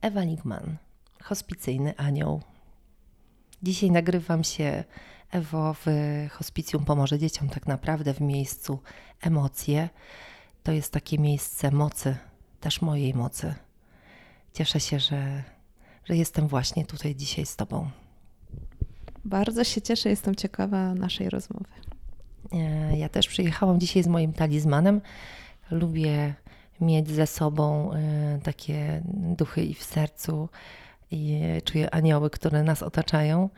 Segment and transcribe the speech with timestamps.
[0.00, 0.76] Ewa Ligman,
[1.22, 2.40] hospicyjny anioł.
[3.62, 4.84] Dzisiaj nagrywam się,
[5.30, 5.86] Ewo, w
[6.30, 8.78] hospicjum Pomoże Dzieciom, tak naprawdę w miejscu
[9.20, 9.88] emocje.
[10.62, 12.16] To jest takie miejsce mocy,
[12.60, 13.54] też mojej mocy.
[14.52, 15.44] Cieszę się, że,
[16.04, 17.90] że jestem właśnie tutaj dzisiaj z Tobą.
[19.24, 21.70] Bardzo się cieszę, jestem ciekawa naszej rozmowy.
[22.52, 25.00] E, ja też przyjechałam dzisiaj z moim talizmanem.
[25.70, 26.34] Lubię
[26.80, 30.48] mieć ze sobą e, takie duchy i w sercu,
[31.10, 33.48] i czuję anioły, które nas otaczają.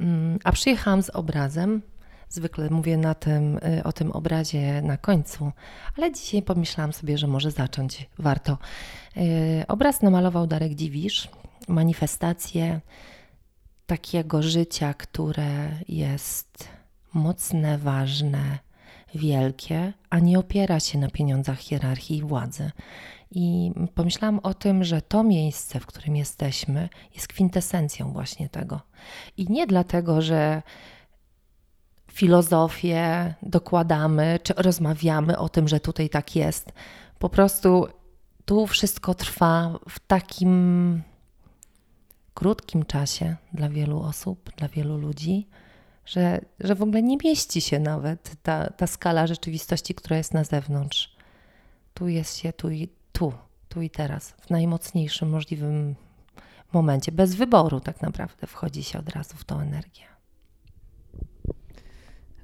[0.00, 1.82] Mm, a przyjechałam z obrazem.
[2.28, 5.52] Zwykle mówię na tym, e, o tym obrazie na końcu,
[5.98, 8.58] ale dzisiaj pomyślałam sobie, że może zacząć warto.
[9.68, 11.28] Obraz namalował Darek Dziwisz,
[11.68, 12.80] manifestację
[13.86, 16.68] takiego życia, które jest
[17.14, 18.58] mocne, ważne,
[19.14, 22.70] wielkie, a nie opiera się na pieniądzach hierarchii i władzy.
[23.30, 28.80] I pomyślałam o tym, że to miejsce, w którym jesteśmy, jest kwintesencją właśnie tego.
[29.36, 30.62] I nie dlatego, że
[32.12, 36.72] filozofię dokładamy, czy rozmawiamy o tym, że tutaj tak jest.
[37.18, 37.86] Po prostu
[38.44, 41.02] tu wszystko trwa w takim
[42.34, 45.48] krótkim czasie dla wielu osób, dla wielu ludzi
[46.06, 50.44] że, że w ogóle nie mieści się nawet ta, ta skala rzeczywistości, która jest na
[50.44, 51.16] zewnątrz.
[51.94, 53.32] Tu jest się, tu i tu,
[53.68, 55.94] tu i teraz, w najmocniejszym możliwym
[56.72, 60.10] momencie, bez wyboru tak naprawdę wchodzi się od razu w tą energię.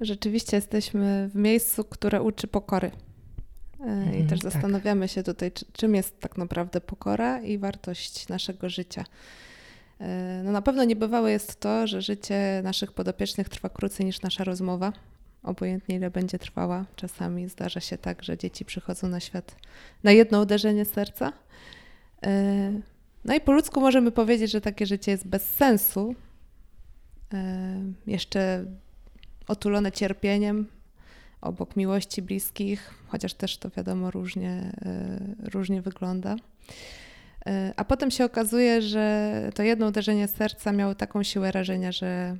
[0.01, 2.91] Rzeczywiście jesteśmy w miejscu, które uczy pokory.
[3.85, 4.51] E, I też tak.
[4.51, 9.03] zastanawiamy się tutaj, czym jest tak naprawdę pokora i wartość naszego życia.
[10.01, 14.43] E, no na pewno niebywałe jest to, że życie naszych podopiecznych trwa krócej niż nasza
[14.43, 14.93] rozmowa.
[15.43, 19.55] Obojętnie ile będzie trwała, czasami zdarza się tak, że dzieci przychodzą na świat
[20.03, 21.33] na jedno uderzenie serca.
[22.25, 22.71] E,
[23.25, 26.15] no i po ludzku możemy powiedzieć, że takie życie jest bez sensu,
[27.33, 28.65] e, jeszcze
[29.47, 30.67] otulone cierpieniem,
[31.41, 34.71] obok miłości bliskich, chociaż też to wiadomo różnie,
[35.53, 36.35] różnie wygląda.
[37.47, 42.37] E, a potem się okazuje, że to jedno uderzenie serca miało taką siłę rażenia, że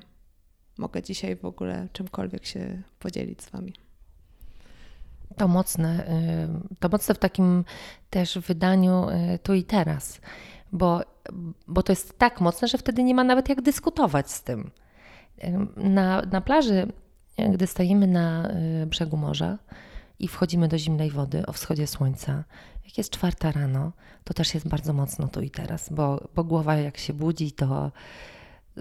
[0.78, 3.73] mogę dzisiaj w ogóle czymkolwiek się podzielić z Wami.
[5.38, 6.07] To mocne,
[6.73, 7.66] y, to mocne w takim
[8.09, 10.22] też wydaniu y, tu i teraz,
[10.72, 11.01] bo,
[11.68, 14.72] bo to jest tak mocne, że wtedy nie ma nawet jak dyskutować z tym.
[15.44, 16.88] Y, na, na plaży,
[17.53, 18.50] gdy stajemy na
[18.85, 19.57] brzegu morza
[20.20, 22.44] i wchodzimy do zimnej wody o wschodzie słońca,
[22.86, 23.92] jak jest czwarta rano,
[24.24, 27.92] to też jest bardzo mocno tu i teraz, bo, bo głowa jak się budzi, to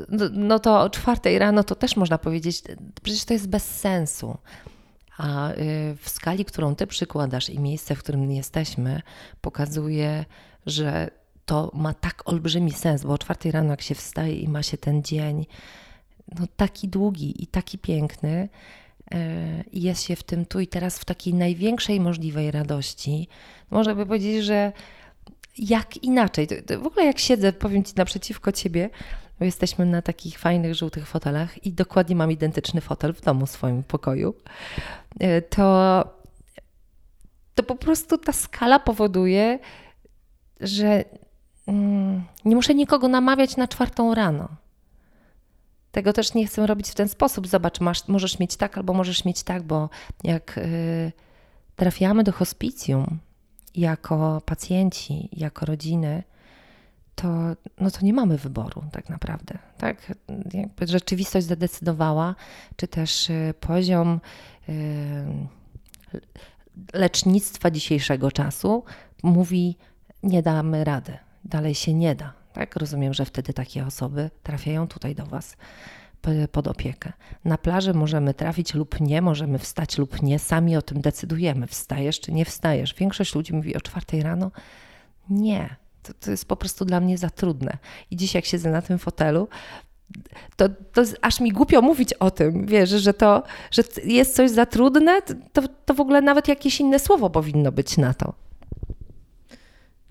[0.09, 2.63] no, no to o czwartej rano to też można powiedzieć,
[3.03, 4.39] przecież to jest bez sensu.
[5.19, 5.55] A y,
[6.01, 9.03] w skali, którą ty przykładasz i miejsce, w którym jesteśmy,
[9.41, 10.25] pokazuje,
[10.67, 11.11] że
[11.45, 14.77] to ma tak olbrzymi sens, bo o czwartej rano, jak się wstaje i ma się
[14.77, 15.47] ten dzień,
[16.39, 18.49] no taki długi i taki piękny,
[19.73, 23.29] i jest się w tym tu i teraz w takiej największej możliwej radości.
[23.71, 24.73] Można by powiedzieć, że
[25.59, 26.49] jak inaczej.
[26.79, 28.91] W ogóle jak siedzę, powiem Ci naprzeciwko Ciebie,
[29.39, 33.51] bo jesteśmy na takich fajnych, żółtych fotelach i dokładnie mam identyczny fotel w domu, w
[33.51, 34.35] swoim pokoju,
[35.21, 36.05] e, to,
[37.55, 39.59] to po prostu ta skala powoduje,
[40.61, 41.05] że
[41.67, 44.49] mm, nie muszę nikogo namawiać na czwartą rano.
[45.97, 47.47] Tego też nie chcę robić w ten sposób.
[47.47, 49.89] Zobacz, masz, możesz mieć tak albo możesz mieć tak, bo
[50.25, 51.13] jak y,
[51.77, 53.19] trafiamy do hospicjum
[53.75, 56.23] jako pacjenci, jako rodziny,
[57.15, 57.29] to,
[57.81, 59.59] no to nie mamy wyboru tak naprawdę.
[59.79, 60.13] Tak?
[60.53, 62.35] Jakby rzeczywistość zadecydowała,
[62.77, 64.21] czy też y, poziom
[64.69, 66.23] y,
[66.93, 68.85] lecznictwa dzisiejszego czasu
[69.23, 69.77] mówi,
[70.23, 72.33] nie damy rady, dalej się nie da.
[72.57, 72.77] Tak?
[72.77, 75.57] Rozumiem, że wtedy takie osoby trafiają tutaj do Was
[76.53, 77.13] pod opiekę.
[77.45, 81.67] Na plaży możemy trafić lub nie, możemy wstać lub nie, sami o tym decydujemy.
[81.67, 82.95] Wstajesz czy nie wstajesz.
[82.95, 84.51] Większość ludzi mówi o czwartej rano.
[85.31, 87.79] Nie, to, to jest po prostu dla mnie za trudne.
[88.11, 89.49] I dziś, jak siedzę na tym fotelu,
[90.57, 94.67] to, to aż mi głupio mówić o tym, wiesz, że to, że jest coś za
[94.67, 95.23] trudne,
[95.53, 98.46] to, to w ogóle nawet jakieś inne słowo powinno być na to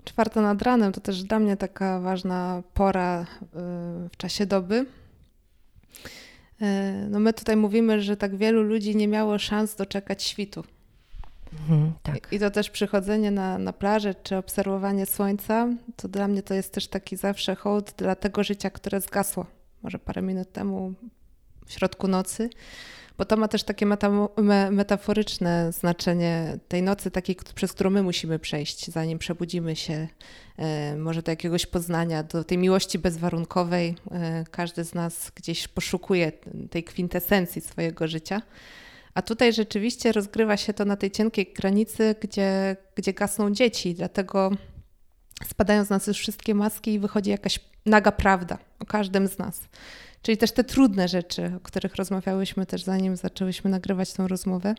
[0.06, 3.26] czwarta nad ranem to też dla mnie taka ważna pora y,
[4.08, 4.86] w czasie doby.
[6.62, 6.64] Y,
[7.10, 10.64] no my tutaj mówimy, że tak wielu ludzi nie miało szans doczekać świtu.
[11.52, 12.32] Mhm, tak.
[12.32, 16.72] I to też przychodzenie na, na plażę czy obserwowanie słońca, to dla mnie to jest
[16.72, 19.46] też taki zawsze hołd dla tego życia, które zgasło.
[19.82, 20.94] Może parę minut temu
[21.66, 22.50] w środku nocy,
[23.18, 28.02] bo to ma też takie meta, me, metaforyczne znaczenie tej nocy, takiej, przez którą my
[28.02, 30.08] musimy przejść, zanim przebudzimy się,
[30.56, 33.96] e, może do jakiegoś poznania, do tej miłości bezwarunkowej.
[34.10, 36.32] E, każdy z nas gdzieś poszukuje
[36.70, 38.42] tej kwintesencji swojego życia.
[39.14, 44.50] A tutaj rzeczywiście rozgrywa się to na tej cienkiej granicy, gdzie, gdzie gasną dzieci, dlatego
[45.48, 49.60] spadają z nas już wszystkie maski i wychodzi jakaś naga prawda o każdym z nas.
[50.26, 54.74] Czyli też te trudne rzeczy, o których rozmawiałyśmy też zanim zaczęłyśmy nagrywać tą rozmowę.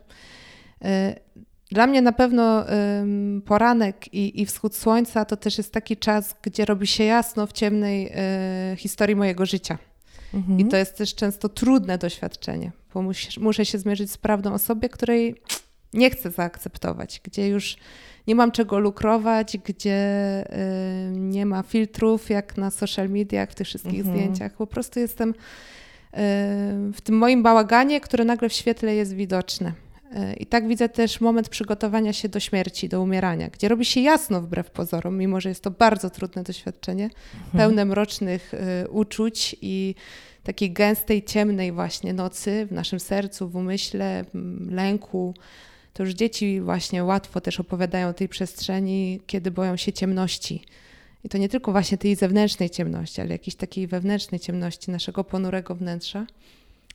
[0.82, 1.16] E,
[1.72, 2.66] dla mnie na pewno
[3.46, 7.54] poranek i, i wschód słońca to też jest taki czas, gdzie robi się jasno w
[7.54, 9.78] ciemnej e, historii mojego życia.
[10.34, 10.60] Mhm.
[10.60, 13.04] I to jest też często trudne doświadczenie, bo
[13.40, 15.36] muszę się zmierzyć z prawdą o sobie, której
[15.94, 17.78] nie chcę zaakceptować, gdzie już
[18.28, 19.98] nie mam czego lukrować, gdzie
[21.10, 24.16] y, nie ma filtrów jak na social mediach, w tych wszystkich mhm.
[24.16, 24.54] zdjęciach.
[24.54, 25.34] Po prostu jestem y,
[26.94, 29.74] w tym moim bałaganie, które nagle w świetle jest widoczne.
[30.32, 34.00] Y, I tak widzę też moment przygotowania się do śmierci, do umierania, gdzie robi się
[34.02, 37.58] jasno wbrew pozorom, mimo że jest to bardzo trudne doświadczenie, mhm.
[37.58, 38.52] pełne mrocznych
[38.90, 39.96] uczuć i
[40.44, 44.26] takiej gęstej, ciemnej właśnie nocy w naszym sercu, w umyśle,
[44.70, 45.34] lęku,
[45.98, 50.62] to już dzieci właśnie łatwo też opowiadają o tej przestrzeni, kiedy boją się ciemności.
[51.24, 55.76] I to nie tylko właśnie tej zewnętrznej ciemności, ale jakiejś takiej wewnętrznej ciemności naszego ponurego
[55.76, 56.26] wnętrza.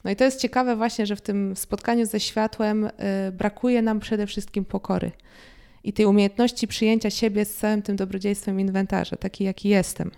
[0.04, 2.90] No i to jest ciekawe właśnie, że w tym spotkaniu ze światłem y,
[3.32, 5.10] brakuje nam przede wszystkim pokory
[5.84, 10.08] i tej umiejętności przyjęcia siebie z całym tym dobrodziejstwem inwentarza, taki jaki jestem.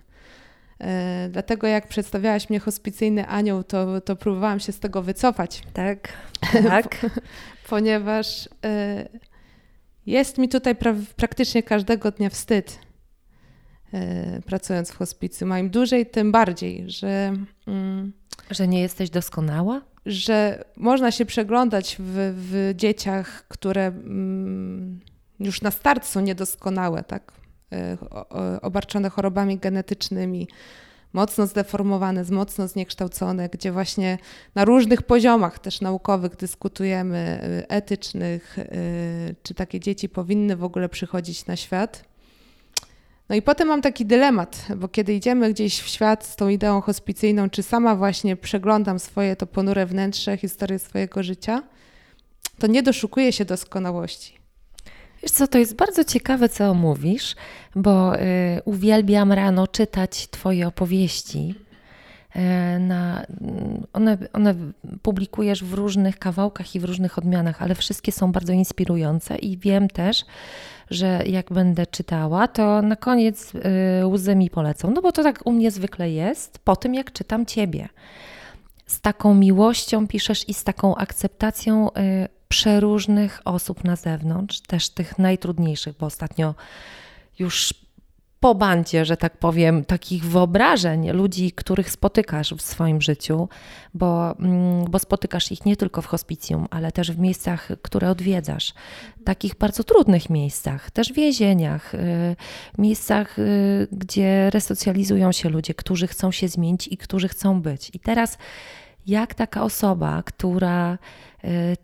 [0.80, 0.84] Y,
[1.30, 5.62] dlatego jak przedstawiałaś mnie hospicyjny anioł, to, to próbowałam się z tego wycofać.
[5.72, 6.12] Tak,
[6.68, 7.06] tak.
[7.68, 8.48] Ponieważ y,
[10.06, 12.78] jest mi tutaj pra praktycznie każdego dnia wstyd,
[13.94, 15.52] y, pracując w hospicjum.
[15.52, 17.32] A im dłużej, tym bardziej, że.
[17.66, 18.12] Mm,
[18.50, 19.82] że nie jesteś doskonała?
[20.06, 25.00] Że można się przeglądać w, w dzieciach, które mm,
[25.40, 27.32] już na start są niedoskonałe, tak?
[27.72, 30.48] Y, obarczone chorobami genetycznymi,
[31.14, 34.18] mocno zdeformowane, mocno zniekształcone, gdzie właśnie
[34.54, 40.88] na różnych poziomach też naukowych dyskutujemy, y, etycznych, y, czy takie dzieci powinny w ogóle
[40.88, 42.04] przychodzić na świat.
[43.28, 46.80] No i potem mam taki dylemat, bo kiedy idziemy gdzieś w świat z tą ideą
[46.80, 51.62] hospicyjną, czy sama właśnie przeglądam swoje to ponure wnętrze, historię swojego życia,
[52.58, 54.43] to nie doszukuję się doskonałości.
[55.24, 57.34] Wiesz co, to jest bardzo ciekawe, co mówisz,
[57.76, 58.20] bo y,
[58.64, 61.54] uwielbiam rano czytać Twoje opowieści.
[62.36, 63.26] Y, na,
[63.92, 64.54] one, one
[65.02, 69.88] publikujesz w różnych kawałkach i w różnych odmianach, ale wszystkie są bardzo inspirujące i wiem
[69.88, 70.24] też,
[70.90, 74.90] że jak będę czytała, to na koniec y, łzy mi polecą.
[74.90, 77.88] No bo to tak u mnie zwykle jest, po tym jak czytam Ciebie.
[78.86, 85.18] Z taką miłością piszesz i z taką akceptacją y, przeróżnych osób na zewnątrz, też tych
[85.18, 86.54] najtrudniejszych, bo ostatnio
[87.38, 87.74] już
[88.40, 93.48] po bandzie, że tak powiem, takich wyobrażeń ludzi, których spotykasz w swoim życiu,
[93.94, 98.74] bo, mm, bo spotykasz ich nie tylko w hospicjum, ale też w miejscach, które odwiedzasz,
[99.24, 102.36] takich bardzo trudnych miejscach, też więzieniach, y,
[102.78, 107.90] miejscach, y, gdzie resocjalizują się ludzie, którzy chcą się zmienić i którzy chcą być.
[107.94, 108.38] I teraz,
[109.06, 110.98] jak taka osoba, która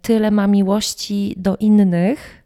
[0.03, 2.41] tyle ma miłości do innych,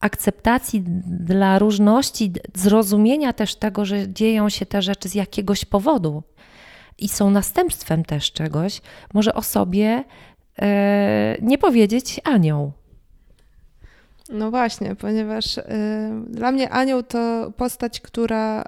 [0.00, 6.22] akceptacji dla różności, zrozumienia też tego, że dzieją się te rzeczy z jakiegoś powodu
[6.98, 8.80] i są następstwem też czegoś,
[9.14, 10.04] może o sobie
[10.58, 10.62] y,
[11.42, 12.72] nie powiedzieć anioł.
[14.28, 15.62] No właśnie, ponieważ y,
[16.30, 18.64] dla mnie anioł to postać, która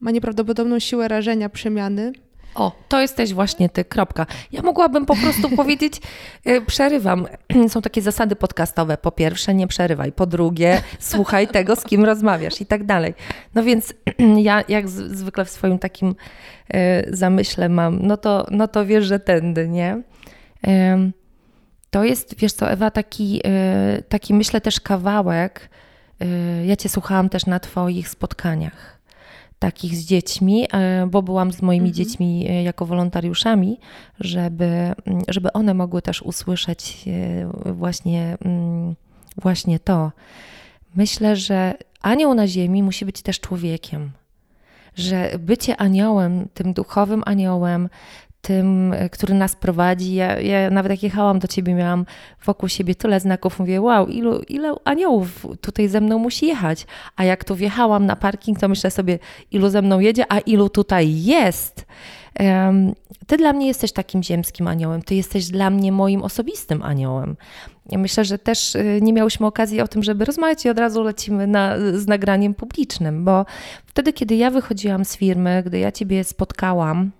[0.00, 2.12] ma nieprawdopodobną siłę rażenia przemiany
[2.54, 4.26] o, to jesteś właśnie ty, kropka.
[4.52, 6.00] Ja mogłabym po prostu powiedzieć,
[6.46, 7.26] y, przerywam.
[7.68, 8.96] Są takie zasady podcastowe.
[8.96, 10.12] Po pierwsze, nie przerywaj.
[10.12, 13.14] Po drugie, słuchaj tego, z kim rozmawiasz i tak dalej.
[13.54, 13.94] No więc
[14.36, 16.14] ja jak zwykle w swoim takim
[16.74, 16.76] y,
[17.08, 20.02] zamyśle mam, no to, no to wiesz, że tędy, nie?
[21.90, 23.40] To jest, wiesz co, Ewa, taki,
[23.98, 25.70] y, taki myślę też kawałek.
[26.64, 28.99] Ja cię słuchałam też na twoich spotkaniach
[29.60, 31.94] takich z dziećmi, e, bo byłam z moimi mhm.
[31.94, 33.78] dziećmi e, jako wolontariuszami,
[34.20, 37.04] żeby, mm, żeby one mogły też usłyszeć
[37.66, 38.94] e, właśnie, mm,
[39.36, 40.12] właśnie to.
[40.96, 44.10] Myślę, że anioł na ziemi musi być też człowiekiem.
[44.96, 47.88] Że bycie aniołem, tym duchowym aniołem,
[48.40, 50.14] tym, e, który nas prowadzi.
[50.14, 52.06] Ja, ja, nawet jak jechałam do ciebie, miałam
[52.44, 53.58] wokół siebie tyle znaków.
[53.58, 56.86] Mówię, wow, ilu, ile aniołów tutaj ze mną musi jechać.
[57.16, 59.18] A jak tu wjechałam na parking, to myślę sobie,
[59.50, 61.86] ilu ze mną jedzie, a ilu tutaj jest.
[63.26, 67.36] Ty dla mnie jesteś takim ziemskim aniołem, ty jesteś dla mnie moim osobistym aniołem.
[67.90, 71.02] Ja myślę, że też y, nie miałyśmy okazji o tym, żeby rozmawiać i od razu
[71.02, 73.46] lecimy na, z nagraniem publicznym, bo
[73.86, 77.10] wtedy, kiedy ja wychodziłam z firmy, gdy ja Ciebie spotkałam,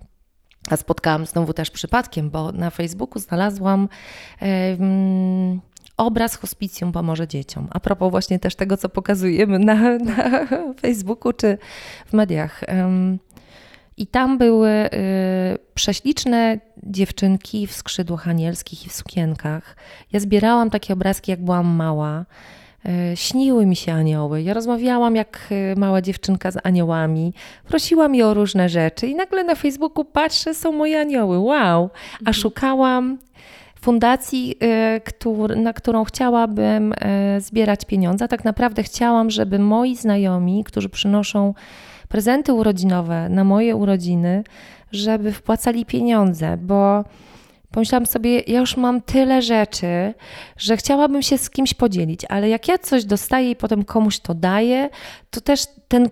[0.76, 3.88] spotkałam znowu też przypadkiem, bo na Facebooku znalazłam
[5.96, 7.68] obraz hospicjum pomoże dzieciom.
[7.70, 9.74] A propos właśnie też tego, co pokazujemy na,
[10.16, 10.46] na
[10.80, 11.58] Facebooku czy
[12.06, 12.64] w mediach.
[13.96, 14.88] I tam były y,
[15.74, 19.76] prześliczne dziewczynki w skrzydłach anielskich i w sukienkach.
[20.12, 22.24] Ja zbierałam takie obrazki, jak byłam mała.
[22.86, 24.42] Y, śniły mi się anioły.
[24.42, 27.34] Ja rozmawiałam jak y, mała dziewczynka z aniołami.
[27.68, 31.38] Prosiłam je o różne rzeczy i nagle na Facebooku patrzę, są moje anioły.
[31.38, 31.90] Wow!
[32.14, 32.34] A mhm.
[32.34, 33.18] szukałam
[33.80, 34.58] fundacji,
[35.56, 36.94] na którą chciałabym
[37.38, 38.28] zbierać pieniądze.
[38.28, 41.54] Tak naprawdę chciałam, żeby moi znajomi, którzy przynoszą
[42.08, 44.44] prezenty urodzinowe na moje urodziny,
[44.92, 47.04] żeby wpłacali pieniądze, bo
[47.72, 50.14] pomyślałam sobie, ja już mam tyle rzeczy,
[50.56, 54.34] że chciałabym się z kimś podzielić, ale jak ja coś dostaję i potem komuś to
[54.34, 54.88] daję,
[55.30, 56.08] to też ten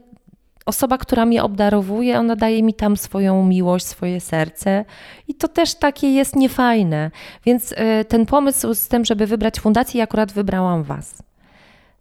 [0.67, 4.85] osoba, która mnie obdarowuje, ona daje mi tam swoją miłość, swoje serce
[5.29, 7.11] i to też takie jest niefajne.
[7.45, 7.77] Więc y,
[8.09, 11.23] ten pomysł z tym, żeby wybrać fundację, akurat wybrałam Was.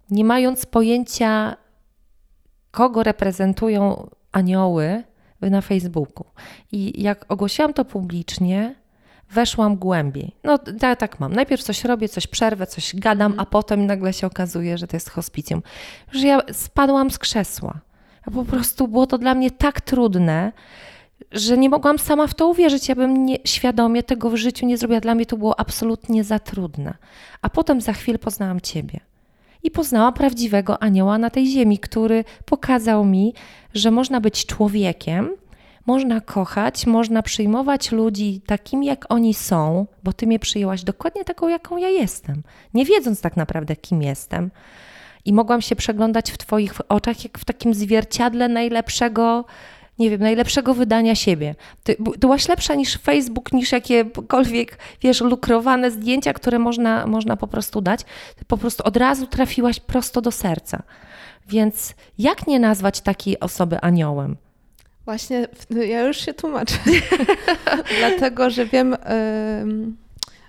[0.09, 1.55] Nie mając pojęcia,
[2.71, 5.03] kogo reprezentują anioły
[5.41, 6.25] na Facebooku.
[6.71, 8.75] I jak ogłosiłam to publicznie,
[9.31, 10.36] weszłam głębiej.
[10.43, 11.34] No ja tak mam.
[11.34, 13.39] Najpierw coś robię, coś przerwę, coś gadam, mhm.
[13.39, 15.62] a potem nagle się okazuje, że to jest hospicjum.
[16.12, 17.79] Że ja spadłam z krzesła.
[18.25, 20.51] A po prostu było to dla mnie tak trudne,
[21.31, 22.89] że nie mogłam sama w to uwierzyć.
[22.89, 25.00] Ja bym nie, świadomie tego w życiu nie zrobiła.
[25.00, 26.93] Dla mnie to było absolutnie za trudne.
[27.41, 29.00] A potem za chwilę poznałam Ciebie
[29.63, 33.34] i poznałam prawdziwego anioła na tej ziemi, który pokazał mi,
[33.74, 35.29] że można być człowiekiem,
[35.88, 41.48] można kochać, można przyjmować ludzi takimi, jak oni są, bo ty mnie przyjęłaś dokładnie taką,
[41.48, 44.51] jaką ja jestem, nie wiedząc tak naprawdę, kim jestem.
[45.25, 49.46] I mogłam się przeglądać w Twoich oczach, jak w takim zwierciadle najlepszego
[50.00, 51.56] nie wiem, najlepszego wydania siebie.
[51.84, 57.82] Ty, byłaś lepsza niż Facebook, niż jakiekolwiek, wiesz, lukrowane zdjęcia, które można, można po prostu
[57.82, 58.01] dać.
[58.36, 60.84] Ty po prostu od razu trafiłaś prosto do serca.
[61.48, 64.36] Więc jak nie nazwać takiej osoby aniołem?
[65.07, 65.47] Właśnie,
[65.87, 66.77] ja już się tłumaczę.
[67.99, 68.95] Dlatego, że wiem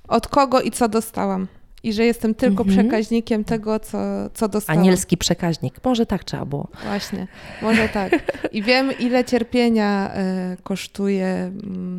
[0.08, 1.46] od kogo i co dostałam
[1.82, 2.78] i że jestem tylko mhm.
[2.78, 3.98] przekaźnikiem tego, co,
[4.34, 4.82] co dostałam.
[4.82, 5.84] Anielski przekaźnik.
[5.84, 6.68] Może tak trzeba było.
[6.84, 7.26] Właśnie,
[7.62, 8.12] może tak.
[8.52, 10.14] I wiem, ile cierpienia
[10.52, 11.52] y, kosztuje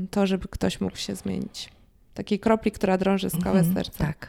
[0.03, 1.69] y, to, żeby ktoś mógł się zmienić.
[2.13, 4.05] Takiej kropli, która drąży skałę mhm, serca.
[4.05, 4.27] Tak.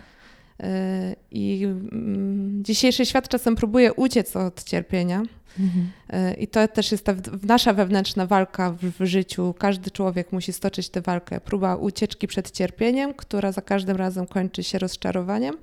[0.60, 5.22] Y, I mm, dzisiejszy świat czasem próbuje uciec od cierpienia,
[5.58, 5.90] Mhm.
[6.38, 9.54] I to też jest ta nasza wewnętrzna walka w, w, życiu.
[9.58, 11.40] Każdy człowiek musi stoczyć tę walkę.
[11.40, 15.54] Próba ucieczki przed cierpieniem, która za każdym razem kończy się rozczarowaniem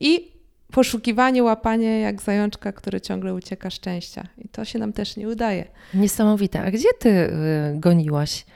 [0.00, 0.32] i
[0.72, 4.26] poszukiwanie, łapanie jak zajączka, który ciągle ucieka szczęścia.
[4.38, 5.64] I to się nam też nie udaje.
[5.94, 6.62] Niesamowite.
[6.62, 7.30] A gdzie ty y,
[7.74, 8.46] goniłaś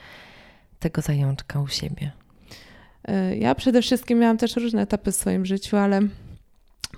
[0.78, 2.12] tego zajączka u siebie?
[3.08, 6.00] Y, ja przede wszystkim miałam też różne etapy w swoim życiu, ale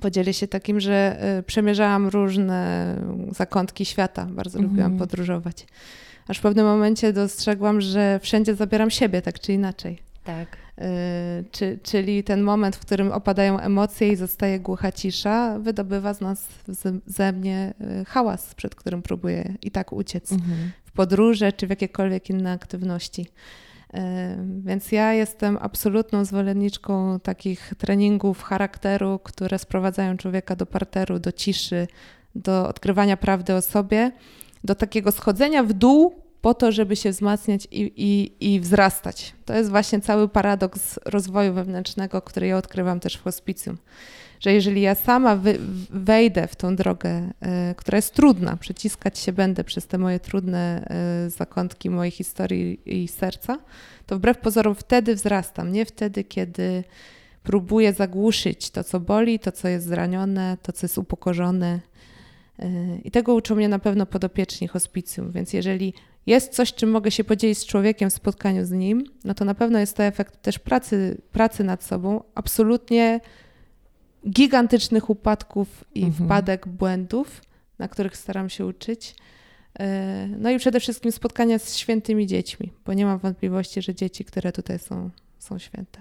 [0.01, 2.97] podzielę się takim, że y, przemierzałam różne
[3.31, 4.27] zakątki świata.
[4.31, 4.71] Bardzo mm.
[4.71, 5.67] lubiłam podróżować.
[6.29, 9.99] Aż w pewnym momencie dostrzegłam, że wszędzie zabieram siebie, tak czy inaczej.
[10.25, 10.57] Tak.
[10.79, 10.83] Y,
[11.51, 16.49] czy, czyli ten moment, w którym opadają emocje i zostaje głucha cisza, wydobywa z nas,
[17.07, 17.75] ze mnie
[18.07, 20.71] hałas, przed którym próbuję i tak uciec mhm.
[20.85, 23.27] w podróże czy w jakiekolwiek inne aktywności.
[24.65, 31.87] Więc ja jestem absolutną zwolenniczką takich treningów charakteru, które sprowadzają człowieka do parteru, do ciszy,
[32.35, 34.13] do odkrywania prawdy o sobie,
[34.65, 39.35] do takiego schodzenia w dół po to, żeby się wzmacniać i, i, i wzrastać.
[39.45, 43.79] To jest właśnie cały paradoks rozwoju wewnętrznego, który ja odkrywam też w hospicjum
[44.41, 45.41] że jeżeli ja sama
[45.91, 47.31] wejdę w tą drogę,
[47.71, 50.91] y, która jest trudna, przyciskać się będę przez te moje trudne
[51.27, 53.59] y, zakątki mojej historii i serca,
[54.07, 56.85] to wbrew pozorom wtedy wzrastam, nie wtedy, kiedy
[57.43, 61.81] próbuję zagłuszyć to, co boli, to, co jest zranione, to, co jest upokorzone.
[62.63, 65.95] Y, I tego uczą mnie na pewno podopieczni hospicjum, więc jeżeli
[66.27, 69.55] jest coś, czym mogę się podzielić z człowiekiem w spotkaniu z nim, no to na
[69.55, 73.21] pewno jest to efekt też pracy, pracy nad sobą, absolutnie
[74.29, 76.27] gigantycznych upadków i mhm.
[76.27, 77.43] wpadek, błędów,
[77.79, 79.15] na których staram się uczyć.
[79.79, 84.25] E, no i przede wszystkim spotkania z świętymi dziećmi, bo nie mam wątpliwości, że dzieci,
[84.25, 86.01] które tutaj są, są święte.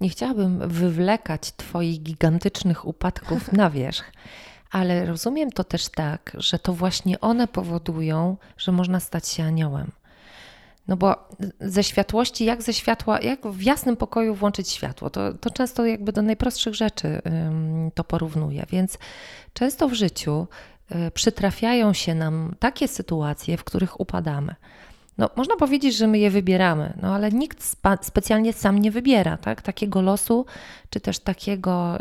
[0.00, 4.12] Nie chciałabym wywlekać Twoich gigantycznych upadków na wierzch,
[4.70, 9.90] ale rozumiem to też tak, że to właśnie one powodują, że można stać się aniołem.
[10.88, 11.28] No bo
[11.60, 16.12] ze światłości, jak ze światła, jak w jasnym pokoju włączyć światło, to, to często jakby
[16.12, 17.22] do najprostszych rzeczy
[17.94, 18.66] to porównuje.
[18.70, 18.98] Więc
[19.52, 20.46] często w życiu
[21.06, 24.54] y, przytrafiają się nam takie sytuacje, w których upadamy.
[25.18, 29.62] No, można powiedzieć, że my je wybieramy, no ale nikt specjalnie sam nie wybiera tak?
[29.62, 30.46] takiego losu,
[30.90, 31.98] czy też takiego.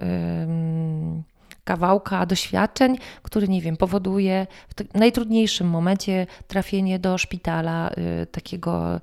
[1.69, 4.47] Kawałka doświadczeń, który, nie wiem, powoduje
[4.93, 7.89] w najtrudniejszym momencie trafienie do szpitala
[8.23, 9.01] y, takiego,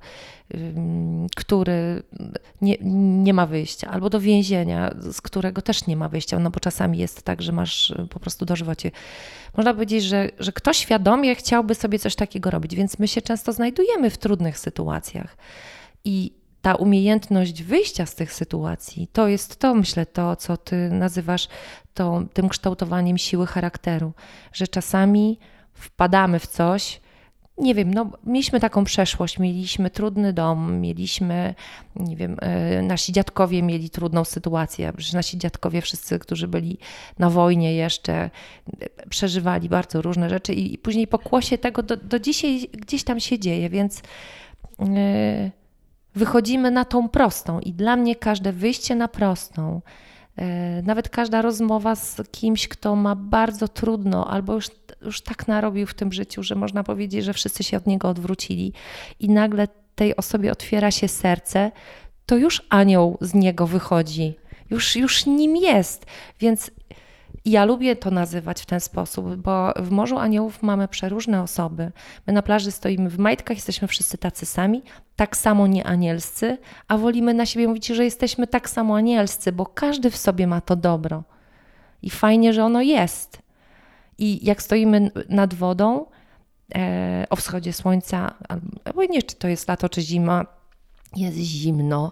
[0.55, 0.73] y,
[1.35, 2.03] który
[2.61, 2.77] nie,
[3.23, 6.97] nie ma wyjścia, albo do więzienia, z którego też nie ma wyjścia, no bo czasami
[6.97, 8.91] jest tak, że masz y, po prostu dożywocie.
[9.57, 13.53] Można powiedzieć, że, że ktoś świadomie chciałby sobie coś takiego robić, więc my się często
[13.53, 15.37] znajdujemy w trudnych sytuacjach.
[16.05, 16.36] I
[16.67, 21.47] ta umiejętność wyjścia z tych sytuacji, to jest to, myślę, to, co ty nazywasz
[21.93, 24.13] to, tym kształtowaniem siły charakteru,
[24.53, 25.39] że czasami
[25.73, 27.01] wpadamy w coś,
[27.57, 31.55] nie wiem, no, mieliśmy taką przeszłość, mieliśmy trudny dom, mieliśmy,
[31.95, 36.77] nie wiem, e, nasi dziadkowie mieli trudną sytuację, że nasi dziadkowie, wszyscy, którzy byli
[37.19, 38.29] na wojnie jeszcze,
[39.09, 43.39] przeżywali bardzo różne rzeczy i, i później pokłosie tego do, do dzisiaj gdzieś tam się
[43.39, 44.01] dzieje, więc.
[44.79, 45.56] Yy,
[46.17, 49.81] wychodzimy na tą prostą i dla mnie każde wyjście na prostą,
[50.35, 54.69] e, nawet każda rozmowa z kimś, kto ma bardzo trudno albo już,
[55.01, 58.73] już tak narobił w tym życiu, że można powiedzieć, że wszyscy się od niego odwrócili
[59.19, 61.71] i nagle tej osobie otwiera się serce,
[62.25, 64.35] to już anioł z niego wychodzi.
[64.69, 66.05] Już, już nim jest.
[66.39, 66.71] Więc
[67.47, 71.91] i ja lubię to nazywać w ten sposób, bo w Morzu Aniołów mamy przeróżne osoby.
[72.27, 74.83] My na plaży stoimy w majtkach, jesteśmy wszyscy tacy sami,
[75.15, 79.65] tak samo nie anielscy, a wolimy na siebie mówić, że jesteśmy tak samo anielscy, bo
[79.65, 81.23] każdy w sobie ma to dobro.
[82.01, 83.41] I fajnie, że ono jest.
[84.17, 86.05] I jak stoimy nad wodą
[86.75, 88.33] e, o wschodzie słońca,
[88.85, 90.45] albo nie czy to jest lato czy zima,
[91.15, 92.11] jest zimno,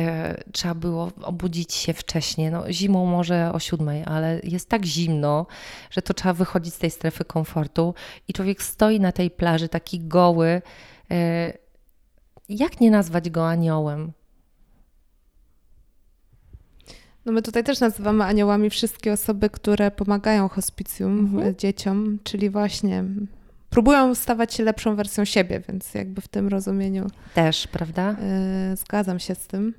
[0.00, 2.50] e, trzeba było obudzić się wcześniej.
[2.50, 5.46] No, zimą może o siódmej, ale jest tak zimno,
[5.90, 7.94] że to trzeba wychodzić z tej strefy komfortu
[8.28, 10.62] i człowiek stoi na tej plaży taki goły.
[11.10, 11.52] E,
[12.48, 14.12] jak nie nazwać go aniołem?
[17.24, 21.56] No my tutaj też nazywamy aniołami wszystkie osoby, które pomagają hospicjum mhm.
[21.56, 23.04] dzieciom, czyli właśnie
[23.70, 27.06] próbują stawać się lepszą wersją siebie, więc jakby w tym rozumieniu.
[27.34, 28.16] Też, prawda?
[28.72, 29.74] Y, zgadzam się z tym.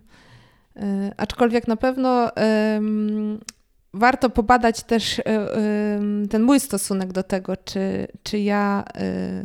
[0.77, 0.81] Y,
[1.17, 2.31] aczkolwiek na pewno
[3.93, 5.23] warto pobadać też y,
[6.29, 8.83] ten mój stosunek do tego, czy, czy ja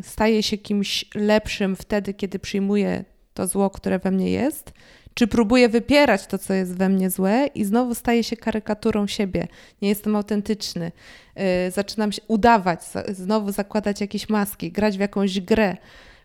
[0.03, 3.05] staję się kimś lepszym wtedy, kiedy przyjmuję
[3.35, 4.73] to zło, które we mnie jest,
[5.15, 9.49] czy próbuję wypierać to, co jest we mnie złe i znowu staję się karykaturą siebie.
[9.83, 10.93] Nie jestem autentyczny.
[11.37, 15.77] Yy, zaczynam się udawać, znowu zakładać jakieś maski, grać w jakąś grę.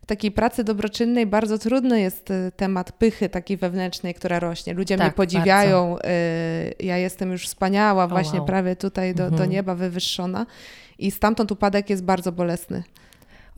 [0.04, 4.74] W takiej pracy dobroczynnej bardzo trudny jest y, temat pychy takiej wewnętrznej, która rośnie.
[4.74, 8.48] Ludzie tak, mnie podziwiają, yy, ja jestem już wspaniała, właśnie wow.
[8.48, 9.42] prawie tutaj do, mhm.
[9.42, 10.46] do nieba wywyższona.
[11.00, 12.84] I stamtąd upadek jest bardzo bolesny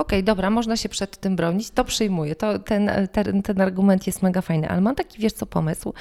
[0.02, 4.08] okej, okay, dobra, można się przed tym bronić, to przyjmuję, to ten, ten, ten argument
[4.08, 5.94] jest mega fajny, ale mam taki, wiesz co, pomysł.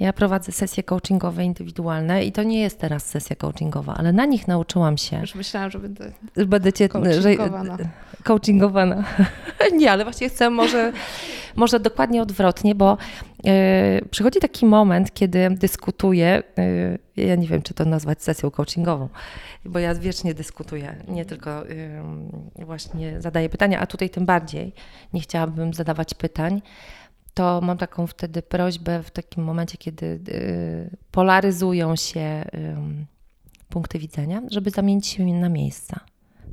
[0.00, 4.48] Ja prowadzę sesje coachingowe indywidualne i to nie jest teraz sesja coachingowa, ale na nich
[4.48, 5.20] nauczyłam się.
[5.20, 6.12] Już myślałam, że będę
[6.46, 7.76] będę cię, coachingowana.
[7.76, 7.88] Że,
[8.24, 9.04] coachingowana.
[9.78, 10.92] nie, ale właśnie chcę może,
[11.56, 12.98] może dokładnie odwrotnie, bo
[14.10, 16.42] przychodzi taki moment, kiedy dyskutuję,
[17.16, 19.08] yy, ja nie wiem, czy to nazwać sesją coachingową,
[19.64, 21.64] bo ja wiecznie dyskutuję, nie tylko
[22.56, 24.72] właśnie zadaję pytania, a tutaj tym bardziej
[25.12, 26.62] nie chciałabym zadawać pytań,
[27.34, 32.44] to mam taką wtedy prośbę w takim momencie, kiedy y, polaryzują się
[33.68, 36.00] punkty widzenia, żeby zamienić się na miejsca.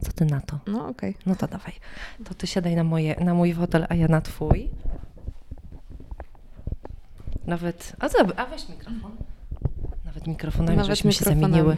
[0.01, 0.59] Co ty na to?
[0.67, 1.09] No okej.
[1.09, 1.23] Okay.
[1.25, 1.73] No to dawaj.
[2.25, 4.69] To ty siadaj na, moje, na mój fotel, a ja na twój.
[7.47, 7.95] Nawet.
[7.99, 8.05] A,
[8.41, 9.11] a weź mikrofon.
[10.05, 11.41] Nawet mikrofonami Nawet żeśmy mikrofonami.
[11.41, 11.77] się zamieniły.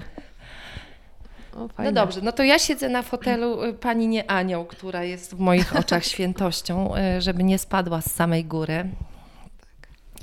[1.56, 5.36] O, no dobrze, no to ja siedzę na fotelu y, pani nie anioł, która jest
[5.36, 8.90] w moich oczach świętością, y, żeby nie spadła z samej góry.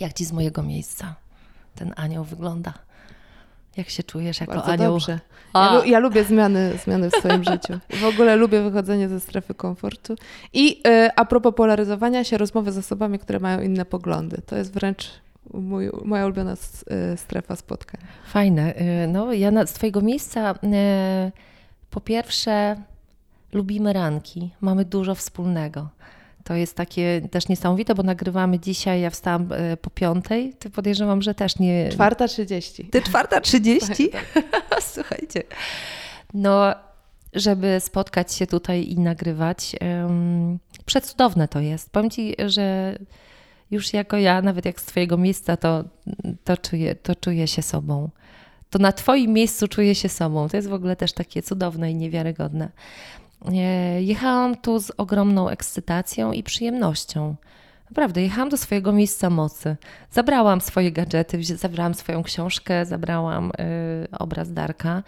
[0.01, 1.15] Jak ci z mojego miejsca
[1.75, 2.73] ten anioł wygląda?
[3.77, 4.93] Jak się czujesz jako Bardzo anioł?
[4.93, 5.21] Dobrze.
[5.55, 7.79] Ja, ja, lubię zmiany, zmiany w swoim życiu.
[7.91, 10.15] W ogóle lubię wychodzenie ze strefy komfortu.
[10.53, 14.43] I y, a propos polaryzowania się, rozmowy z osobami, które mają inne poglądy.
[14.47, 18.01] To jest wręcz mój, moja ulubiona y, strefa spotkań.
[18.27, 18.75] Fajne.
[19.05, 20.57] Y, no, ja na, z Twojego miejsca y,
[21.91, 22.77] po pierwsze
[23.53, 25.89] lubimy ranki, mamy dużo wspólnego.
[26.45, 29.49] To jest takie też niesamowite, bo nagrywamy dzisiaj, ja wstałam
[29.83, 31.89] po piątej, ty podejrzewam, że też nie...
[31.89, 32.85] Czwarta trzydzieści.
[32.85, 34.11] Ty czwarta trzydzieści?
[34.13, 34.83] Tak, tak.
[34.95, 35.43] Słuchajcie.
[36.35, 36.75] No,
[37.33, 39.77] żeby spotkać się tutaj i nagrywać.
[40.87, 41.91] Przecudowne to jest.
[41.91, 42.97] Powiem Ci, że
[43.73, 45.85] już jako ja, nawet jak z Twojego miejsca, to,
[46.45, 48.11] to, czuję, to czuję się sobą.
[48.71, 50.49] To na Twoim miejscu czuję się sobą.
[50.49, 52.69] To jest w ogóle też takie cudowne i niewiarygodne.
[53.49, 57.37] E, jechałam tu z ogromną ekscytacją i przyjemnością.
[57.91, 59.77] Naprawdę, jechałam do swojego miejsca mocy.
[60.11, 65.03] Zabrałam swoje gadżety, zabrałam swoją książkę, zabrałam y, obraz Darka.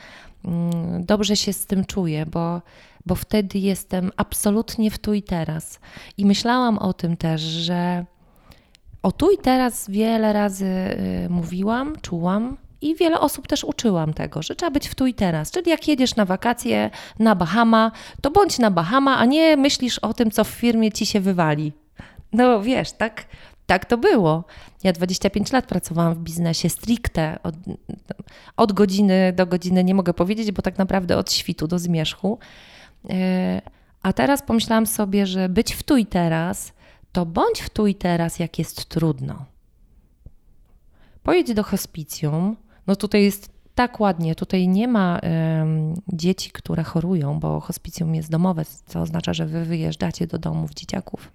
[0.44, 0.48] Y,
[1.00, 2.62] dobrze się z tym czuję, bo,
[3.06, 5.80] bo wtedy jestem absolutnie w tu i teraz.
[6.16, 8.04] I myślałam o tym też, że
[9.04, 14.42] o tu i teraz wiele razy y, mówiłam, czułam, i wiele osób też uczyłam tego,
[14.42, 15.50] że trzeba być w tu i teraz.
[15.50, 20.14] Czyli jak jedziesz na wakacje na Bahama, to bądź na Bahama, a nie myślisz o
[20.14, 21.72] tym, co w firmie ci się wywali.
[22.32, 23.24] No wiesz, tak,
[23.66, 24.44] tak to było.
[24.82, 27.38] Ja 25 lat pracowałam w biznesie stricte.
[27.42, 27.54] Od,
[28.56, 32.38] od godziny do godziny nie mogę powiedzieć, bo tak naprawdę od świtu do zmierzchu.
[33.10, 33.62] E,
[34.02, 36.72] a teraz pomyślałam sobie, że być w tu i teraz,
[37.14, 39.44] to bądź w tu i teraz, jak jest trudno.
[41.22, 42.56] Pojedź do hospicjum.
[42.86, 44.34] No tutaj jest tak ładnie.
[44.34, 45.20] Tutaj nie ma
[46.12, 51.30] dzieci, które chorują, bo hospicjum jest domowe, co oznacza, że wy wyjeżdżacie do domów dzieciaków.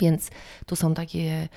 [0.00, 0.30] Więc
[0.66, 1.48] tu są takie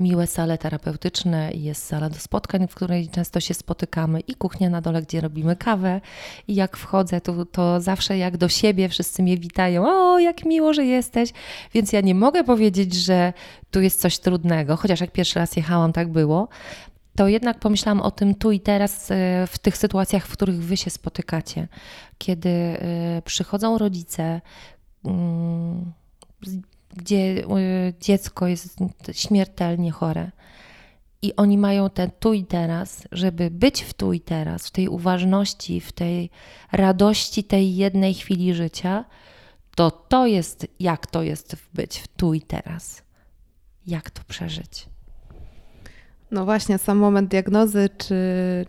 [0.00, 4.80] miłe sale terapeutyczne jest sala do spotkań, w której często się spotykamy i kuchnia na
[4.80, 6.00] dole, gdzie robimy kawę.
[6.48, 10.72] I jak wchodzę, to, to zawsze jak do siebie wszyscy mnie witają, o jak miło,
[10.72, 11.30] że jesteś,
[11.74, 13.32] więc ja nie mogę powiedzieć, że
[13.70, 16.48] tu jest coś trudnego, chociaż jak pierwszy raz jechałam, tak było,
[17.16, 20.76] to jednak pomyślałam o tym tu i teraz e, w tych sytuacjach, w których wy
[20.76, 21.68] się spotykacie,
[22.18, 24.40] kiedy e, przychodzą rodzice,
[25.04, 25.92] mm,
[26.96, 27.44] gdzie y,
[28.00, 28.78] dziecko jest
[29.12, 30.30] śmiertelnie chore.
[31.22, 34.88] I oni mają ten tu i teraz, żeby być w tu i teraz, w tej
[34.88, 36.30] uważności, w tej
[36.72, 39.04] radości tej jednej chwili życia,
[39.74, 43.02] to to jest, jak to jest być w tu i teraz.
[43.86, 44.86] Jak to przeżyć?
[46.30, 48.16] No właśnie, sam moment diagnozy czy,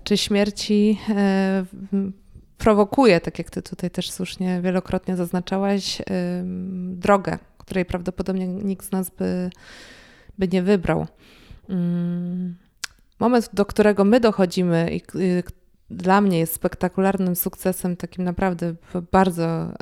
[0.04, 1.66] czy śmierci e,
[2.58, 6.04] prowokuje, tak jak ty tutaj też słusznie wielokrotnie zaznaczałaś, e,
[6.92, 9.50] drogę której prawdopodobnie nikt z nas by,
[10.38, 11.08] by nie wybrał.
[11.70, 12.56] Mm,
[13.20, 15.02] moment, do którego my dochodzimy i
[15.90, 18.76] dla mnie jest spektakularnym sukcesem, takim naprawdę
[19.12, 19.74] bardzo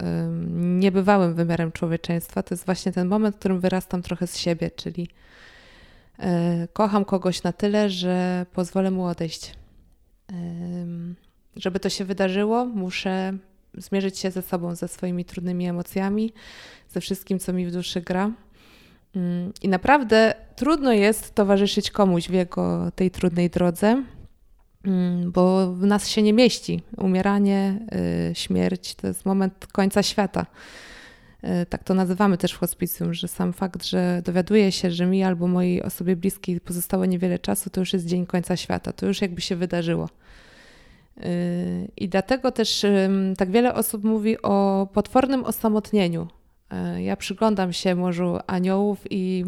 [0.53, 5.09] niebywałym wymiarem człowieczeństwa, to jest właśnie ten moment, w którym wyrastam trochę z siebie, czyli
[6.19, 9.55] e, kocham kogoś na tyle, że pozwolę mu odejść.
[11.55, 13.37] Żeby to się wydarzyło, muszę
[13.77, 16.33] zmierzyć się ze sobą, ze swoimi trudnymi emocjami,
[16.89, 18.31] ze wszystkim, co mi w duszy gra.
[19.15, 24.03] Mm, I naprawdę trudno jest towarzyszyć komuś w jego tej trudnej drodze,
[24.85, 26.81] mm, bo w nas się nie mieści.
[26.97, 27.79] Umieranie,
[28.31, 30.45] y, śmierć to jest moment końca świata.
[31.43, 35.23] Y, tak to nazywamy też w hospicjum, że sam fakt, że dowiaduję się, że mi
[35.23, 38.93] albo mojej osobie bliskiej pozostało niewiele czasu, to już jest dzień końca świata.
[38.93, 40.09] To już jakby się wydarzyło.
[41.17, 42.85] Y, I dlatego też
[43.37, 46.27] tak wiele osób mówi o potwornym osamotnieniu.
[46.97, 49.45] Y, ja przyglądam się Morzu Aniołów i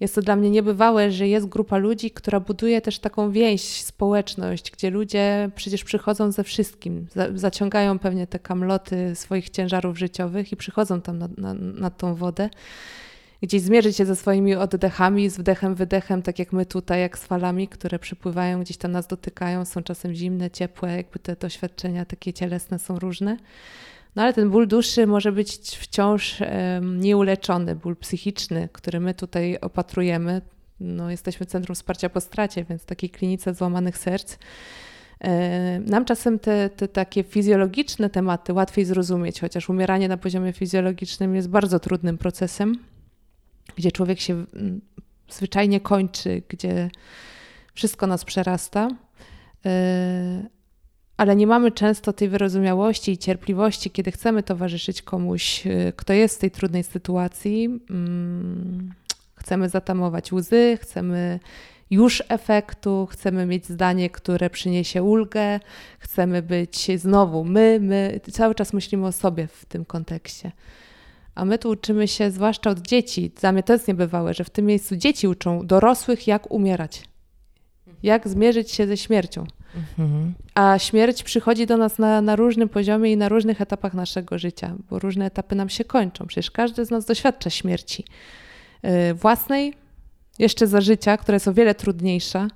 [0.00, 4.70] jest to dla mnie niebywałe, że jest grupa ludzi, która buduje też taką więź, społeczność,
[4.70, 11.00] gdzie ludzie przecież przychodzą ze wszystkim, zaciągają pewnie te kamloty swoich ciężarów życiowych i przychodzą
[11.00, 12.50] tam na, na, na tą wodę
[13.42, 17.24] gdzieś zmierzyć się ze swoimi oddechami, z wdechem, wydechem, tak jak my tutaj, jak z
[17.24, 22.32] falami, które przypływają, gdzieś tam nas dotykają, są czasem zimne, ciepłe, jakby te doświadczenia takie
[22.32, 23.36] cielesne są różne.
[24.16, 26.42] No ale ten ból duszy może być wciąż
[26.82, 30.42] nieuleczony, ból psychiczny, który my tutaj opatrujemy.
[30.80, 34.38] No, jesteśmy Centrum Wsparcia po Stracie, więc takiej klinice złamanych serc.
[35.86, 41.48] Nam czasem te, te takie fizjologiczne tematy łatwiej zrozumieć, chociaż umieranie na poziomie fizjologicznym jest
[41.48, 42.78] bardzo trudnym procesem
[43.76, 44.44] gdzie człowiek się
[45.30, 46.90] zwyczajnie kończy, gdzie
[47.74, 48.88] wszystko nas przerasta.
[49.66, 49.70] Y,
[51.16, 56.36] ale nie mamy często tej wyrozumiałości i cierpliwości, kiedy chcemy towarzyszyć komuś, y, kto jest
[56.36, 57.80] w tej trudnej sytuacji.
[57.90, 58.92] Mm,
[59.34, 61.40] chcemy zatamować łzy, chcemy
[61.90, 65.60] już efektu, chcemy mieć zdanie, które przyniesie ulgę,
[65.98, 68.20] chcemy być znowu my, my.
[68.32, 70.52] Cały czas myślimy o sobie w tym kontekście.
[71.36, 74.50] A my tu uczymy się, zwłaszcza od dzieci, dla mnie to jest niebywałe, że w
[74.50, 77.02] tym miejscu dzieci uczą dorosłych, jak umierać,
[78.02, 79.46] jak zmierzyć się ze śmiercią.
[79.76, 80.34] Mhm.
[80.54, 84.74] A śmierć przychodzi do nas na, na różnym poziomie i na różnych etapach naszego życia,
[84.90, 86.26] bo różne etapy nam się kończą.
[86.26, 88.04] Przecież każdy z nas doświadcza śmierci
[88.82, 89.74] yy, własnej,
[90.38, 92.48] jeszcze za życia, która jest o wiele trudniejsza,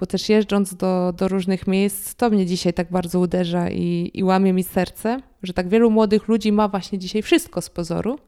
[0.00, 4.24] bo też jeżdżąc do, do różnych miejsc, to mnie dzisiaj tak bardzo uderza i, i
[4.24, 8.18] łamie mi serce, że tak wielu młodych ludzi ma właśnie dzisiaj wszystko z pozoru,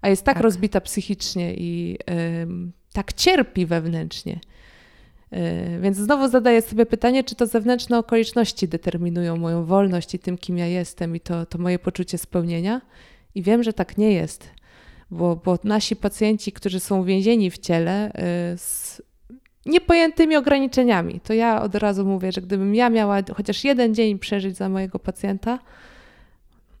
[0.00, 0.42] a jest tak, tak.
[0.42, 1.98] rozbita psychicznie i
[2.92, 4.40] tak cierpi wewnętrznie.
[5.30, 10.38] E, więc znowu zadaję sobie pytanie, czy to zewnętrzne okoliczności determinują moją wolność i tym,
[10.38, 12.80] kim ja jestem, i to, to moje poczucie spełnienia.
[13.34, 14.50] I wiem, że tak nie jest,
[15.10, 18.12] bo, bo nasi pacjenci, którzy są więzieni w ciele
[18.56, 19.02] z
[19.66, 24.56] niepojętymi ograniczeniami, to ja od razu mówię, że gdybym ja miała chociaż jeden dzień przeżyć
[24.56, 25.58] za mojego pacjenta,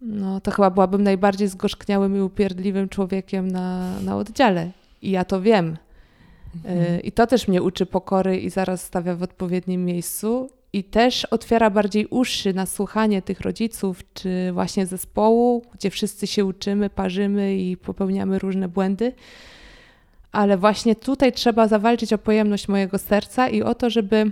[0.00, 4.70] no to chyba byłabym najbardziej zgorzkniałym i upierdliwym człowiekiem na, na oddziale.
[5.02, 5.76] I ja to wiem.
[6.64, 7.02] Mhm.
[7.02, 10.50] I to też mnie uczy pokory i zaraz stawia w odpowiednim miejscu.
[10.72, 16.44] I też otwiera bardziej uszy na słuchanie tych rodziców, czy właśnie zespołu, gdzie wszyscy się
[16.44, 19.12] uczymy, parzymy i popełniamy różne błędy.
[20.32, 24.30] Ale właśnie tutaj trzeba zawalczyć o pojemność mojego serca i o to, żeby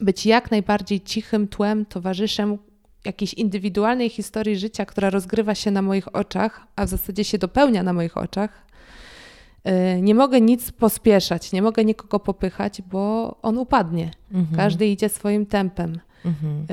[0.00, 2.58] być jak najbardziej cichym tłem, towarzyszem
[3.04, 7.82] jakiejś indywidualnej historii życia, która rozgrywa się na moich oczach, a w zasadzie się dopełnia
[7.82, 8.64] na moich oczach,
[9.68, 14.10] Y, nie mogę nic pospieszać, nie mogę nikogo popychać, bo on upadnie.
[14.32, 14.56] Mhm.
[14.56, 16.00] Każdy idzie swoim tempem.
[16.24, 16.62] Mhm.
[16.62, 16.66] Y,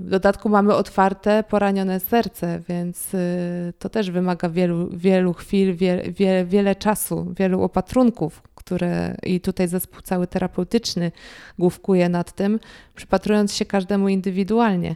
[0.00, 6.02] w dodatku mamy otwarte, poranione serce, więc y, to też wymaga wielu, wielu chwil, wie,
[6.10, 11.12] wie, wiele czasu, wielu opatrunków, które i tutaj zespół cały terapeutyczny
[11.58, 12.60] główkuje nad tym,
[12.94, 14.94] przypatrując się każdemu indywidualnie.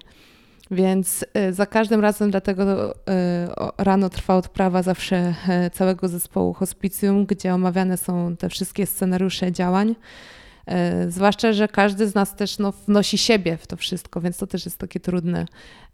[0.70, 2.94] Więc y, za każdym razem dlatego
[3.78, 5.34] rano trwa odprawa zawsze
[5.72, 9.94] całego zespołu hospicjum, gdzie omawiane są te wszystkie scenariusze działań.
[10.70, 14.46] E, zwłaszcza, że każdy z nas też no, wnosi siebie w to wszystko, więc to
[14.46, 15.46] też jest takie trudne,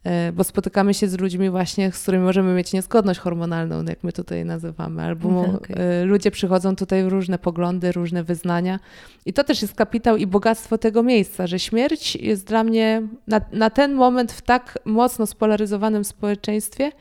[0.05, 4.13] e, bo spotykamy się z ludźmi właśnie, z którymi możemy mieć niezgodność hormonalną, jak my
[4.13, 6.05] tutaj nazywamy, albo mhm, okay.
[6.05, 8.81] ludzie przychodzą tutaj w różne poglądy, różne wyznania
[9.27, 13.41] i to też jest kapitał i bogactwo tego miejsca, że śmierć jest dla mnie na,
[13.53, 16.93] na ten moment w tak mocno spolaryzowanym społeczeństwie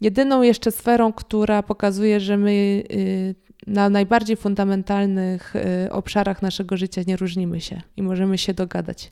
[0.00, 3.34] jedyną jeszcze sferą, która pokazuje, że my y,
[3.66, 9.10] na najbardziej fundamentalnych y, obszarach naszego życia nie różnimy się i możemy się dogadać.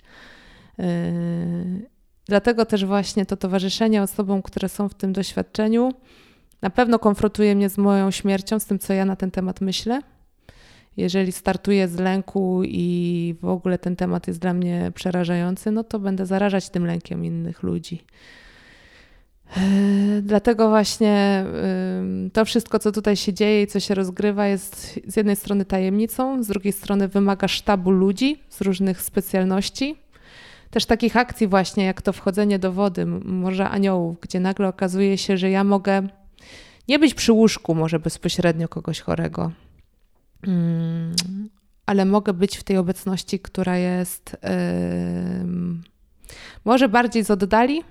[0.80, 0.82] Y,
[2.26, 5.92] dlatego też właśnie to towarzyszenie osobom, które są w tym doświadczeniu,
[6.62, 10.00] na pewno konfrontuje mnie z moją śmiercią, z tym, co ja na ten temat myślę.
[10.96, 15.98] Jeżeli startuję z lęku i w ogóle ten temat jest dla mnie przerażający, no to
[15.98, 18.04] będę zarażać tym lękiem innych ludzi.
[19.56, 21.44] Yy, dlatego właśnie
[22.32, 26.42] to wszystko, co tutaj się dzieje i co się rozgrywa, jest z jednej strony tajemnicą,
[26.42, 29.96] z drugiej strony wymaga sztabu ludzi z różnych specjalności.
[30.70, 35.36] Też takich akcji, właśnie jak to wchodzenie do wody, Morza Aniołów, gdzie nagle okazuje się,
[35.36, 36.08] że ja mogę
[36.88, 39.52] nie być przy łóżku, może bezpośrednio kogoś chorego,
[41.86, 44.36] ale mogę być w tej obecności, która jest
[46.64, 47.82] może bardziej z oddali,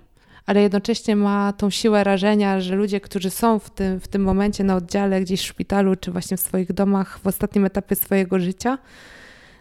[0.45, 4.63] ale jednocześnie ma tą siłę rażenia, że ludzie, którzy są w tym, w tym momencie
[4.63, 8.77] na oddziale, gdzieś w szpitalu, czy właśnie w swoich domach w ostatnim etapie swojego życia,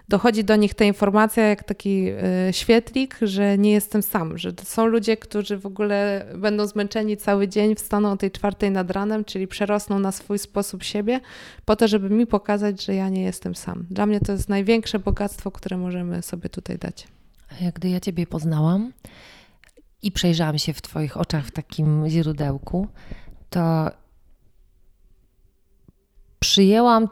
[0.09, 4.87] dochodzi do nich ta informacja jak taki y, świetlik, że nie jestem sam, że są
[4.87, 9.49] ludzie, którzy w ogóle będą zmęczeni cały dzień, wstaną o tej czwartej nad ranem, czyli
[9.49, 11.21] przerosną na swój sposób siebie,
[11.65, 13.87] po to, żeby mi pokazać, że ja nie jestem sam.
[13.91, 17.09] Dla mnie to jest największe bogactwo, które możemy sobie tutaj dać.
[17.75, 18.93] Gdy ja Ciebie poznałam,
[20.03, 22.89] i przejrzałam się w Twoich oczach w takim źródełku,
[23.51, 23.91] to
[26.39, 27.09] przyjęłam,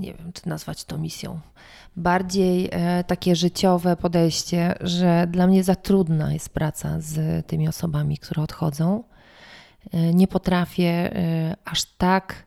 [0.00, 1.40] nie wiem, czy nazwać to misją,
[1.96, 8.18] bardziej e, takie życiowe podejście, że dla mnie za trudna jest praca z tymi osobami,
[8.18, 9.04] które odchodzą.
[9.92, 12.46] E, nie potrafię e, aż tak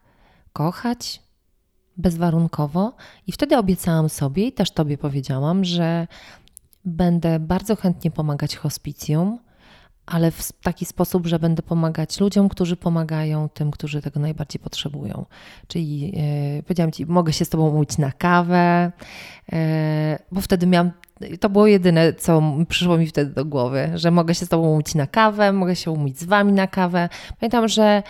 [0.54, 1.22] kochać
[1.98, 2.96] bezwarunkowo,
[3.28, 6.08] i wtedy obiecałam sobie i też Tobie powiedziałam, że
[6.86, 9.40] Będę bardzo chętnie pomagać hospicjum,
[10.06, 15.26] ale w taki sposób, że będę pomagać ludziom, którzy pomagają tym, którzy tego najbardziej potrzebują.
[15.68, 16.02] Czyli
[16.56, 18.92] yy, powiedziałam Ci, mogę się z Tobą umówić na kawę,
[19.52, 19.58] yy,
[20.32, 20.92] bo wtedy miałam
[21.40, 24.96] to było jedyne, co przyszło mi wtedy do głowy, że mogę się z Tobą umówić
[24.96, 27.10] na kawę, mogę się umówić z Wami na kawę.
[27.40, 28.04] Pamiętam, że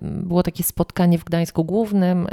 [0.00, 2.26] było takie spotkanie w Gdańsku Głównym,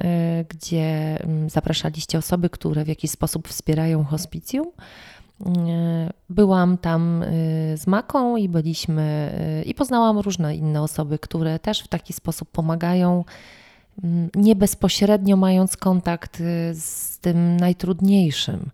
[0.49, 4.71] gdzie mm, zapraszaliście osoby, które w jakiś sposób wspierają hospicjum.
[5.45, 7.27] E, byłam tam e,
[7.77, 12.51] z Maką i byliśmy e, i poznałam różne inne osoby, które też w taki sposób
[12.51, 13.25] pomagają,
[14.03, 16.37] mm, nie bezpośrednio mając kontakt
[16.73, 18.69] z tym najtrudniejszym.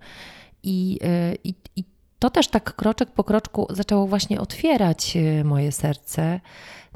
[0.65, 0.99] I,
[1.43, 1.83] i, i
[2.19, 6.39] to też tak kroczek po kroczku zaczęło właśnie otwierać moje serce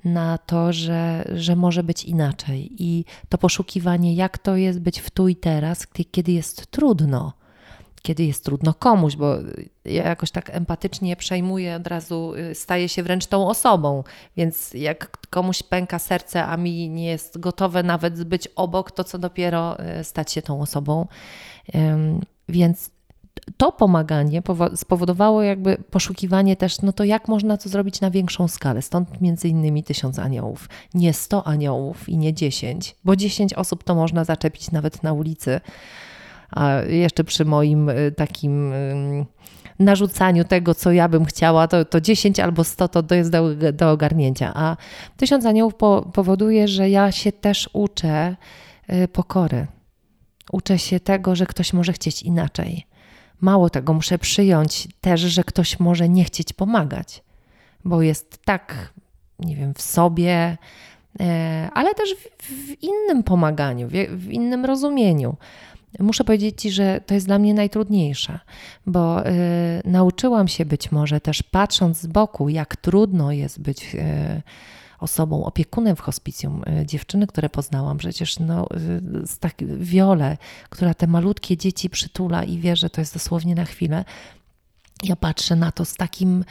[0.06, 2.70] na to, że, że może być inaczej.
[2.78, 7.34] I to poszukiwanie, jak to jest być w tu i teraz, kiedy jest trudno
[8.08, 9.36] kiedy jest trudno komuś, bo
[9.86, 14.04] ja jakoś tak empatycznie przejmuję, od razu y, staję się wręcz tą osobą,
[14.38, 19.18] więc jak komuś pęka serce, a mi nie jest gotowe nawet być obok, to co
[19.18, 21.08] dopiero y, stać się tą osobą.
[22.50, 22.92] Więc
[23.58, 24.42] to pomaganie
[24.76, 28.82] spowodowało jakby poszukiwanie też, no to jak można to zrobić na większą skalę.
[28.82, 30.70] Stąd między innymi tysiąc aniołów.
[30.94, 35.62] Nie sto aniołów i nie dziesięć, bo dziesięć osób to można zaczepić nawet na ulicy.
[36.52, 38.74] A jeszcze przy moim y, takim
[39.80, 43.92] narzucaniu tego, co ja bym chciała, to, to 10 albo 100 to jest do, do
[43.92, 44.52] ogarnięcia.
[44.56, 44.78] A
[45.18, 48.36] tysiąc aniołów po, powoduje, że ja się też uczę
[48.94, 49.68] y, pokory.
[50.52, 52.88] Uczę się tego, że ktoś może chcieć inaczej
[53.42, 57.24] Mało tego, muszę przyjąć też, że ktoś może nie chcieć pomagać,
[57.86, 58.94] bo jest tak,
[59.40, 60.58] nie wiem, w sobie,
[61.20, 65.38] e, ale też w, innym pomaganiu, w, innym rozumieniu.
[66.00, 68.40] Muszę powiedzieć Ci, że to jest dla mnie najtrudniejsze,
[68.86, 69.32] bo y,
[69.86, 74.42] nauczyłam się być może też patrząc z boku, jak trudno jest być y,
[75.00, 78.68] osobą, opiekunem w hospicjum e, dziewczyny, które poznałam, przecież no,
[79.26, 80.38] z tak wiole,
[80.70, 84.06] która te malutkie dzieci przytula i wie, że to jest dosłownie na chwilę.
[85.04, 86.46] Ja patrzę na to z takim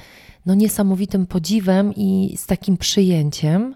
[0.46, 3.74] no, niesamowitym podziwem i z takim przyjęciem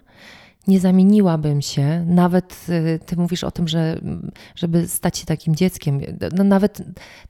[0.67, 3.99] nie zamieniłabym się, nawet y, ty mówisz o tym, że
[4.55, 6.01] żeby stać się takim dzieckiem,
[6.35, 6.81] no nawet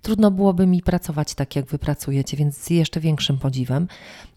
[0.02, 3.88] trudno byłoby mi pracować tak, jak wy pracujecie, więc z jeszcze większym podziwem.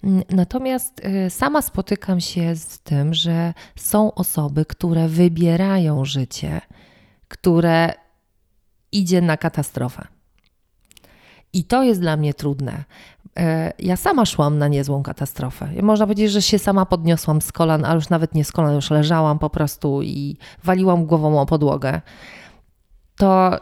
[0.04, 6.61] Mm, natomiast y, sama spotykam się z tym, że są osoby, które wybierają życie,
[7.28, 7.92] które
[8.92, 10.13] idzie na katastrofę.
[11.55, 12.85] I to jest dla mnie trudne.
[13.37, 15.69] E, ja sama szłam na niezłą katastrofę.
[15.83, 18.90] Można powiedzieć, że się sama podniosłam z kolan, a już nawet nie z kolan, już
[18.90, 22.01] leżałam po prostu i waliłam głową o podłogę.
[23.17, 23.59] To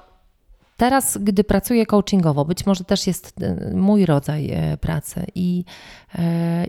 [0.77, 5.65] teraz, gdy pracuję coachingowo, być może też jest e, mój rodzaj e, pracy i,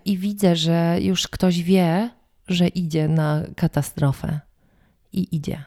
[0.06, 2.10] i widzę, że już ktoś wie,
[2.48, 4.40] że idzie na katastrofę
[5.14, 5.64] i idzie,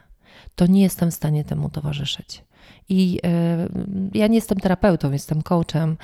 [0.55, 2.46] to nie jestem w stanie temu towarzyszyć.
[2.89, 3.19] I
[4.13, 5.97] ja nie jestem terapeutą, jestem coachem.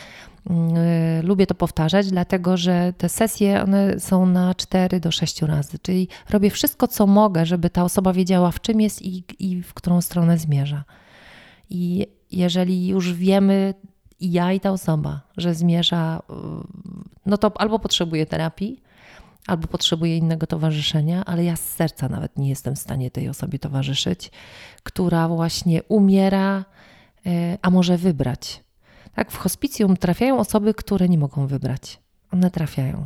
[0.49, 5.79] Mm, lubię to powtarzać, dlatego że te sesje one są na 4 do 6 razy,
[5.79, 9.73] czyli robię wszystko, co mogę, żeby ta osoba wiedziała, w czym jest i, i w
[9.73, 10.83] którą stronę zmierza.
[11.69, 13.73] I jeżeli już wiemy,
[14.21, 16.21] ja, i ta osoba, że zmierza,
[17.25, 18.81] no to albo potrzebuje terapii,
[19.47, 23.59] albo potrzebuje innego towarzyszenia, ale ja z serca nawet nie jestem w stanie tej osobie
[23.59, 24.31] towarzyszyć,
[24.83, 26.65] która właśnie umiera,
[27.25, 28.63] e, a może wybrać.
[29.15, 31.99] Tak, w hospicjum trafiają osoby, które nie mogą wybrać.
[32.31, 33.05] One trafiają.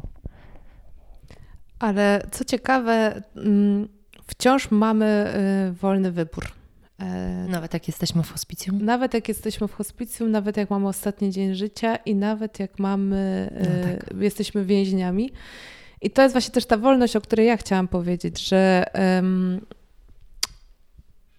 [1.79, 3.87] Ale co ciekawe, mm,
[4.27, 5.33] wciąż mamy
[5.69, 6.47] y, wolny wybór.
[6.99, 8.85] E, nawet jak jesteśmy w hospicjum?
[8.85, 13.49] Nawet jak jesteśmy w hospicjum, nawet jak mamy ostatni dzień życia i nawet jak mamy,
[13.59, 14.21] no tak.
[14.21, 15.31] jesteśmy więźniami.
[16.01, 19.61] I to jest właśnie też ta wolność, o której ja chciałam powiedzieć, że um,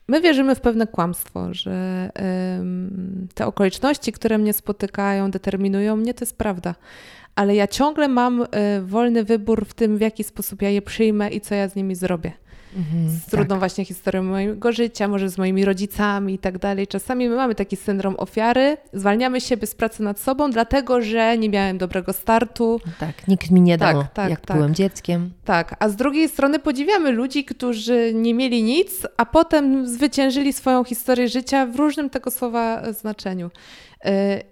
[0.08, 2.10] my wierzymy w pewne kłamstwo, że
[2.56, 6.74] um, te okoliczności, które mnie spotykają, determinują mnie, to jest prawda.
[7.34, 8.46] Ale ja ciągle mam y,
[8.82, 11.94] wolny wybór w tym, w jaki sposób ja je przyjmę i co ja z nimi
[11.94, 12.32] zrobię.
[12.76, 13.58] Mhm, z trudną tak.
[13.58, 16.86] właśnie historią mojego życia, może z moimi rodzicami i tak dalej.
[16.86, 21.48] Czasami my mamy taki syndrom ofiary, zwalniamy siebie z pracy nad sobą, dlatego że nie
[21.48, 22.80] miałem dobrego startu.
[22.98, 24.56] Tak, nikt mi nie dał, tak, tak, jak tak.
[24.56, 25.30] byłem dzieckiem.
[25.44, 30.84] Tak, a z drugiej strony podziwiamy ludzi, którzy nie mieli nic, a potem zwyciężyli swoją
[30.84, 33.50] historię życia w różnym tego słowa znaczeniu.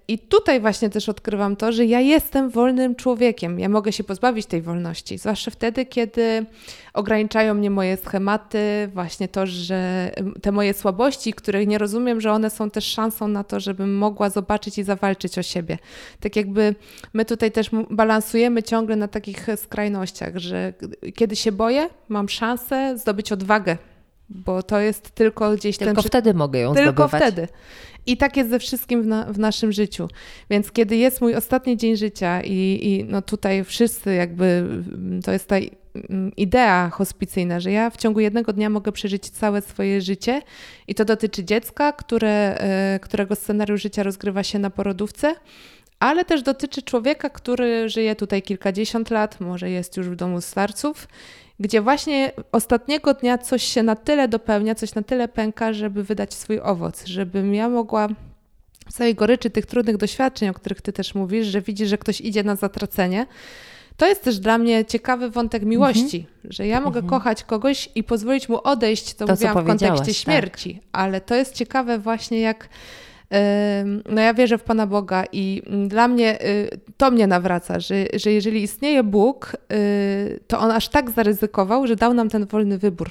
[0.09, 3.61] I tutaj właśnie też odkrywam to, że ja jestem wolnym człowiekiem.
[3.61, 6.46] Ja mogę się pozbawić tej wolności, zwłaszcza wtedy, kiedy
[6.94, 10.11] ograniczają mnie moje schematy, właśnie to, że
[10.42, 14.30] te moje słabości, których nie rozumiem, że one są też szansą na to, żebym mogła
[14.30, 15.78] zobaczyć i zawalczyć o siebie.
[16.20, 16.74] Tak jakby
[17.12, 20.72] my tutaj też balansujemy ciągle na takich skrajnościach, że
[21.14, 23.76] kiedy się boję, mam szansę zdobyć odwagę
[24.29, 25.97] bo to jest tylko gdzieś tylko ten...
[25.97, 27.23] Tylko wtedy mogę ją tylko zdobywać.
[27.23, 27.49] Tylko wtedy.
[28.07, 30.09] I tak jest ze wszystkim w, na, w, naszym życiu.
[30.51, 34.65] Więc kiedy jest mój ostatni dzień życia i, i no tutaj wszyscy jakby,
[35.25, 35.57] to jest ta
[36.37, 40.43] idea hospicyjna, że ja w ciągu jednego dnia mogę przeżyć całe swoje życie
[40.89, 45.35] i to dotyczy dziecka, które, e, którego scenariusz życia rozgrywa się na porodówce,
[45.99, 51.09] ale też dotyczy człowieka, który żyje tutaj kilkadziesiąt lat, może jest już w domu starców
[51.61, 56.34] gdzie właśnie ostatniego dnia coś się na tyle dopełnia, coś na tyle pęka, żeby wydać
[56.34, 58.09] swój owoc, żebym ja mogła
[58.88, 62.20] w całej goryczy tych trudnych doświadczeń, o których ty też mówisz, że widzisz, że ktoś
[62.20, 63.26] idzie na zatracenie.
[63.96, 66.52] To jest też dla mnie ciekawy wątek miłości, mhm.
[66.52, 67.11] że ja mogę mhm.
[67.11, 70.14] kochać kogoś i pozwolić mu odejść, to, to mówiłam w kontekście tak.
[70.14, 70.82] śmierci, tak.
[70.92, 72.68] ale to jest ciekawe właśnie jak
[74.09, 78.33] no ja wierzę w Pana Boga i dla mnie y, to mnie nawraca, że, że
[78.33, 83.11] jeżeli istnieje Bóg, y, to On aż tak zaryzykował, że dał nam ten wolny wybór.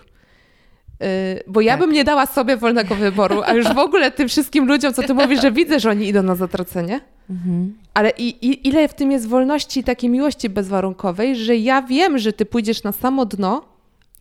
[1.03, 1.79] Y, bo ja tak.
[1.79, 5.13] bym nie dała sobie wolnego wyboru, a już w ogóle tym wszystkim ludziom, co ty
[5.13, 7.01] mówisz, że widzę, że oni idą na zatracenie.
[7.29, 7.77] Mhm.
[7.93, 12.17] Ale i, i, ile w tym jest wolności i takiej miłości bezwarunkowej, że ja wiem,
[12.17, 13.65] że ty pójdziesz na samo dno,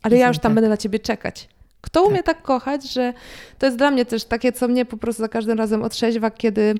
[0.01, 0.53] ale ja już tam tak.
[0.53, 1.49] będę na ciebie czekać.
[1.85, 2.25] Kto umie tak.
[2.25, 3.13] tak kochać, że
[3.59, 6.75] to jest dla mnie też takie, co mnie po prostu za każdym razem otrzeźwa, kiedy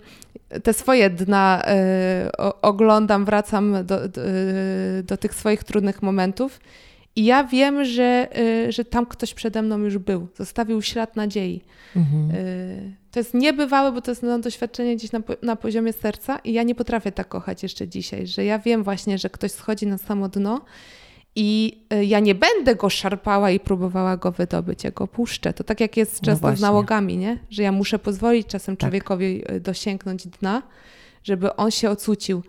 [0.64, 1.64] te swoje dna
[2.28, 6.60] y, oglądam, wracam do, do, y, do, tych swoich trudnych momentów.
[7.16, 8.28] I ja wiem, że,
[8.68, 11.62] y, że tam ktoś przede mną już był, zostawił ślad nadziei.
[11.96, 12.32] Mhm.
[12.32, 16.54] Y, to jest niebywałe, bo to jest no, doświadczenie gdzieś na, na poziomie serca i
[16.54, 19.98] ja nie potrafię tak kochać jeszcze dzisiaj, że ja wiem właśnie, że ktoś schodzi na
[19.98, 20.62] samo dno
[21.36, 25.54] i y, ja nie będę go szarpała i próbowała go wydobyć, ja go puszczę.
[25.54, 27.40] To tak jak jest no często no z nałogami, nie?
[27.50, 28.80] że ja muszę pozwolić czasem tak.
[28.82, 30.62] człowiekowi dosięgnąć dna,
[31.24, 32.44] żeby on się ocucił.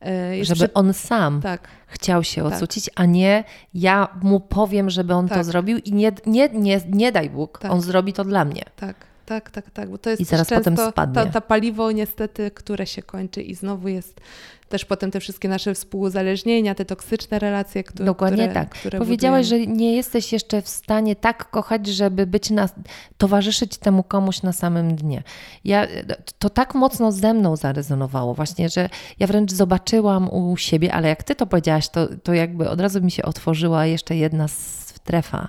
[0.00, 0.54] E, jeszcze...
[0.54, 1.68] Żeby on sam tak.
[1.86, 2.52] chciał się tak.
[2.52, 2.94] ocucić, tak.
[2.96, 5.38] a nie ja mu powiem, żeby on tak.
[5.38, 7.72] to zrobił i nie, nie, nie, nie daj Bóg, tak.
[7.72, 8.64] on zrobi to dla mnie.
[8.76, 9.09] Tak.
[9.30, 11.14] Tak, tak, tak, bo to jest I zaraz potem spadnie.
[11.14, 14.20] Ta, ta paliwo niestety, które się kończy i znowu jest
[14.68, 18.70] też potem te wszystkie nasze współuzależnienia, te toksyczne relacje, które Dokładnie które, tak.
[18.70, 22.68] Które Powiedziałaś, że nie jesteś jeszcze w stanie tak kochać, żeby być na,
[23.18, 25.22] towarzyszyć temu komuś na samym dnie.
[25.64, 25.86] Ja,
[26.38, 31.22] to tak mocno ze mną zarezonowało właśnie, że ja wręcz zobaczyłam u siebie, ale jak
[31.22, 35.48] ty to powiedziałaś, to, to jakby od razu mi się otworzyła jeszcze jedna strefa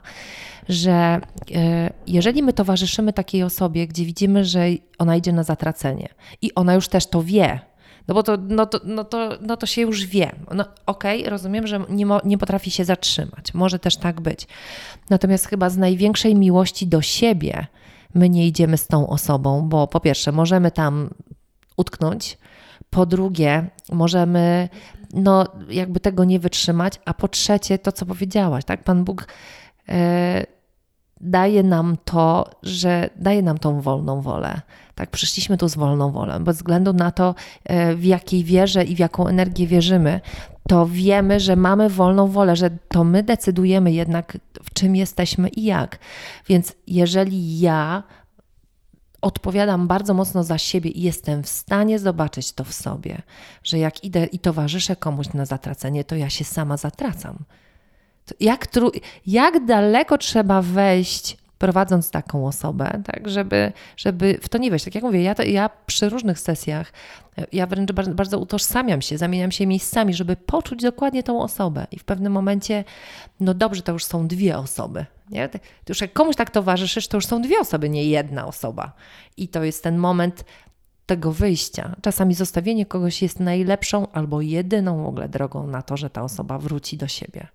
[0.69, 1.21] że
[1.55, 4.65] e, jeżeli my towarzyszymy takiej osobie, gdzie widzimy, że
[4.97, 6.09] ona idzie na zatracenie
[6.41, 7.59] i ona już też to wie,
[8.07, 10.31] no bo to, no to, no to, no to się już wie.
[10.55, 13.53] No, Okej, okay, rozumiem, że nie, mo, nie potrafi się zatrzymać.
[13.53, 14.47] Może też tak być.
[15.09, 17.67] Natomiast chyba z największej miłości do siebie
[18.13, 21.09] my nie idziemy z tą osobą, bo po pierwsze, możemy tam
[21.77, 22.37] utknąć,
[22.89, 24.69] po drugie, możemy
[25.13, 28.83] no, jakby tego nie wytrzymać, a po trzecie, to co powiedziałaś, tak?
[28.83, 29.27] Pan Bóg.
[29.91, 30.45] E,
[31.21, 34.61] daje nam to, że daje nam tą wolną wolę.
[34.95, 38.95] Tak, przyszliśmy tu z wolną wolą, bez względu na to, e, w jakiej wierze i
[38.95, 40.21] w jaką energię wierzymy,
[40.67, 45.63] to wiemy, że mamy wolną wolę, że to my decydujemy jednak, w czym jesteśmy i
[45.63, 45.99] jak.
[46.47, 48.03] Więc jeżeli ja
[49.21, 53.21] odpowiadam bardzo mocno za siebie i jestem w stanie zobaczyć to w sobie,
[53.63, 57.37] że jak idę i towarzyszę komuś na zatracenie, to ja się sama zatracam.
[58.39, 58.91] Jak, tru,
[59.25, 64.85] jak daleko trzeba wejść, prowadząc taką osobę, tak, żeby, żeby w to nie wejść.
[64.85, 66.93] Tak jak mówię, ja, to, ja przy różnych sesjach,
[67.51, 71.87] ja wręcz bardzo, bardzo utożsamiam się, zamieniam się miejscami, żeby poczuć dokładnie tą osobę.
[71.91, 72.83] I w pewnym momencie,
[73.39, 75.05] no dobrze, to już są dwie osoby.
[75.29, 75.49] Nie?
[75.89, 78.93] Już jak komuś tak towarzyszysz, to już są dwie osoby, nie jedna osoba.
[79.37, 80.45] I to jest ten moment
[81.05, 81.95] tego wyjścia.
[82.01, 86.57] Czasami zostawienie kogoś jest najlepszą albo jedyną w ogóle drogą na to, że ta osoba
[86.57, 87.47] wróci do siebie.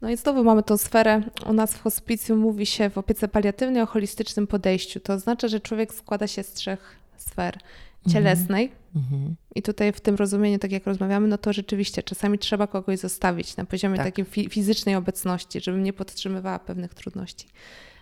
[0.00, 3.82] No i znowu mamy tą sferę, u nas w hospicjum mówi się w opiece paliatywnej
[3.82, 5.00] o holistycznym podejściu.
[5.00, 7.58] To oznacza, że człowiek składa się z trzech sfer.
[8.06, 8.12] Mhm.
[8.12, 9.32] Cielesnej, mm-hmm.
[9.54, 13.56] i tutaj w tym rozumieniu, tak jak rozmawiamy, no to rzeczywiście czasami trzeba kogoś zostawić
[13.56, 14.06] na poziomie tak.
[14.06, 17.46] takiej fi- fizycznej obecności, żebym nie podtrzymywała pewnych trudności.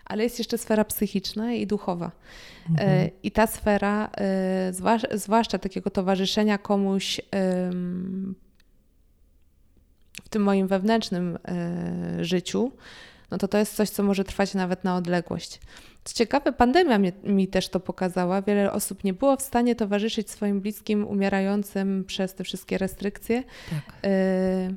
[0.04, 2.10] Ale jest jeszcze sfera psychiczna i duchowa.
[2.70, 3.10] Mm-hmm.
[3.22, 7.20] I ta sfera, e, zwłaszcza, zwłaszcza takiego towarzyszenia komuś
[10.36, 12.72] tym moim wewnętrznym e, życiu,
[13.30, 15.60] no to to jest coś, co może trwać nawet na odległość.
[16.04, 18.42] Co ciekawe, pandemia mi, mi, też to pokazała.
[18.42, 23.42] Wiele osób nie było w stanie towarzyszyć swoim bliskim umierającym przez te wszystkie restrykcje.
[23.70, 24.10] Tak.
[24.10, 24.74] Y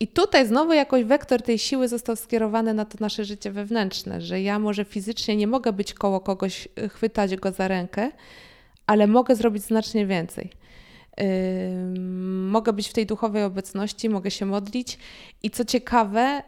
[0.00, 4.40] i tutaj znowu jakoś wektor tej siły został skierowany na to nasze życie wewnętrzne, że
[4.40, 8.10] ja może fizycznie nie mogę być koło kogoś, chwytać go za rękę,
[8.86, 10.50] ale mogę zrobić znacznie więcej
[12.48, 14.98] mogę być w tej duchowej obecności, mogę się modlić.
[15.42, 16.42] I co ciekawe,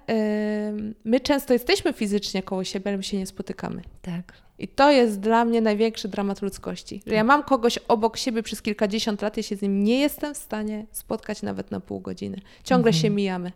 [1.04, 3.82] my często jesteśmy fizycznie koło siebie, ale my się nie spotykamy.
[4.02, 4.32] Tak.
[4.58, 7.02] I to jest dla mnie największy dramat ludzkości.
[7.06, 10.34] Że ja mam kogoś obok siebie przez kilkadziesiąt lat i się z nim nie jestem
[10.34, 12.40] w stanie spotkać nawet na pół godziny.
[12.64, 13.02] Ciągle mhm.
[13.02, 13.52] się mijamy.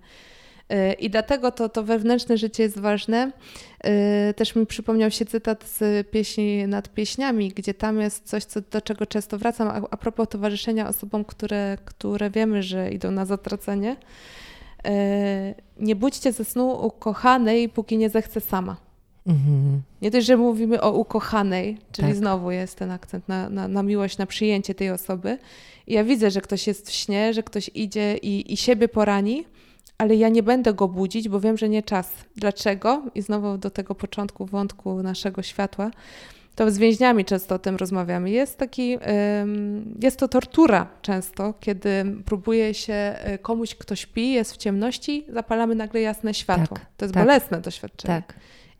[0.98, 3.32] I dlatego to, to wewnętrzne życie jest ważne.
[4.30, 8.60] Y, też mi przypomniał się cytat z pieśni nad pieśniami, gdzie tam jest coś, co,
[8.70, 13.24] do czego często wracam, a, a propos towarzyszenia osobom, które, które wiemy, że idą na
[13.24, 13.96] zatracenie.
[14.86, 18.76] Y, nie budźcie ze snu ukochanej, póki nie zechce sama.
[19.26, 19.82] Mhm.
[20.02, 22.16] Nie dość, że mówimy o ukochanej, czyli tak.
[22.16, 25.38] znowu jest ten akcent na, na, na, miłość, na przyjęcie tej osoby.
[25.86, 29.44] I ja widzę, że ktoś jest w śnie, że ktoś idzie i, i siebie porani,
[29.98, 32.12] ale ja nie będę go budzić, bo wiem, że nie czas.
[32.36, 33.02] Dlaczego?
[33.14, 35.90] I znowu do tego początku wątku naszego światła.
[36.54, 38.30] to z więźniami często o tym rozmawiamy.
[38.30, 38.98] Jest taki,
[40.02, 45.74] jest to tortura często, kiedy próbuje się y, komuś, kto śpi, jest w ciemności, zapalamy
[45.74, 46.76] nagle jasne światło.
[46.76, 48.22] Tak, to jest tak, bolesne doświadczenie.
[48.22, 48.34] Tak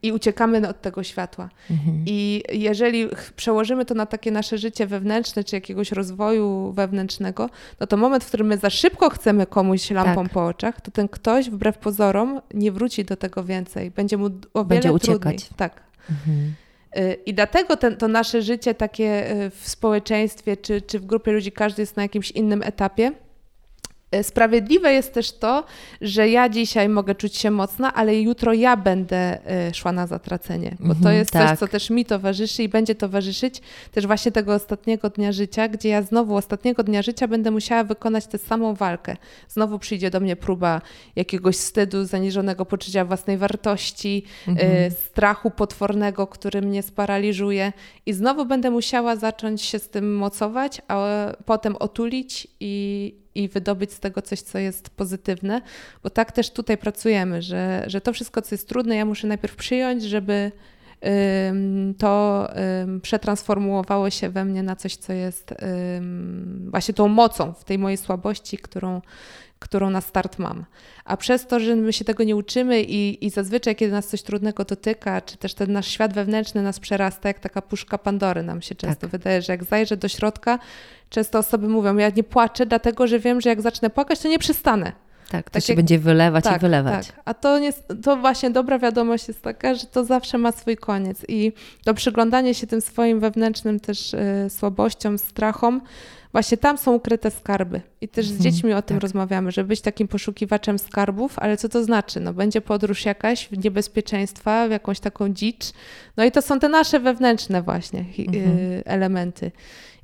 [0.04, 1.48] i uciekamy od tego światła.
[1.70, 2.02] Mhm.
[2.06, 7.50] I jeżeli przełożymy to na takie nasze życie wewnętrzne, czy jakiegoś rozwoju wewnętrznego,
[7.80, 10.32] no to moment, w którym my za szybko chcemy komuś lampą tak.
[10.32, 13.90] po oczach, to ten ktoś wbrew pozorom nie wróci do tego więcej.
[13.90, 15.20] Będzie mu o Będzie wiele uciekać.
[15.20, 15.38] trudniej.
[15.56, 15.82] Tak.
[16.10, 16.54] Mhm.
[16.96, 21.32] Y, I dlatego ten, to nasze życie takie y, w społeczeństwie czy, czy w grupie
[21.32, 23.12] ludzi, każdy jest na jakimś innym etapie
[24.22, 25.64] sprawiedliwe jest też to,
[26.00, 30.76] że ja dzisiaj mogę czuć się mocna, ale jutro ja będę e, szła na zatracenie,
[30.80, 31.50] bo to mhm, jest tak.
[31.50, 33.62] coś, co też mi towarzyszy i będzie towarzyszyć
[33.92, 38.26] też właśnie tego ostatniego dnia życia, gdzie ja znowu ostatniego dnia życia będę musiała wykonać
[38.26, 39.16] tę samą walkę.
[39.48, 40.80] Znowu przyjdzie do mnie próba
[41.16, 44.90] jakiegoś wstydu, zaniżonego poczucia własnej wartości, e, mhm.
[44.90, 47.72] strachu potwornego, który mnie sparaliżuje
[48.06, 51.06] i znowu będę musiała zacząć się z tym mocować, a
[51.44, 55.62] potem otulić i, i wydobyć z tego coś, co jest pozytywne,
[56.02, 59.56] bo tak też tutaj pracujemy, że, że to wszystko, co jest trudne, ja muszę najpierw
[59.56, 60.52] przyjąć, żeby
[61.98, 62.48] to
[63.02, 65.54] przetransformowało się we mnie na coś, co jest
[66.68, 69.00] właśnie tą mocą w tej mojej słabości, którą,
[69.64, 70.64] którą na start mam.
[71.04, 74.22] A przez to, że my się tego nie uczymy i, i zazwyczaj, kiedy nas coś
[74.22, 78.62] trudnego dotyka, czy też ten nasz świat wewnętrzny nas przerasta, jak taka puszka Pandory nam
[78.62, 79.10] się często tak.
[79.10, 80.58] wydaje, że jak zajrzę do środka,
[81.10, 84.38] często osoby mówią, ja nie płaczę, dlatego że wiem, że jak zacznę płakać, to nie
[84.38, 84.92] przystanę.
[85.30, 85.76] Tak, to tak się jak...
[85.76, 87.06] będzie wylewać tak, i wylewać.
[87.06, 87.20] Tak.
[87.24, 91.24] A to, nie, to właśnie dobra wiadomość jest taka, że to zawsze ma swój koniec
[91.28, 91.52] i
[91.84, 95.80] to przyglądanie się tym swoim wewnętrznym też y, słabościom, strachom,
[96.34, 97.80] właśnie tam są ukryte skarby.
[98.00, 99.02] I też z mhm, dziećmi o tym tak.
[99.02, 102.20] rozmawiamy, żeby być takim poszukiwaczem skarbów, ale co to znaczy?
[102.20, 105.64] No będzie podróż jakaś w niebezpieczeństwa, w jakąś taką dzicz.
[106.16, 108.58] No i to są te nasze wewnętrzne właśnie mhm.
[108.58, 109.50] y, elementy.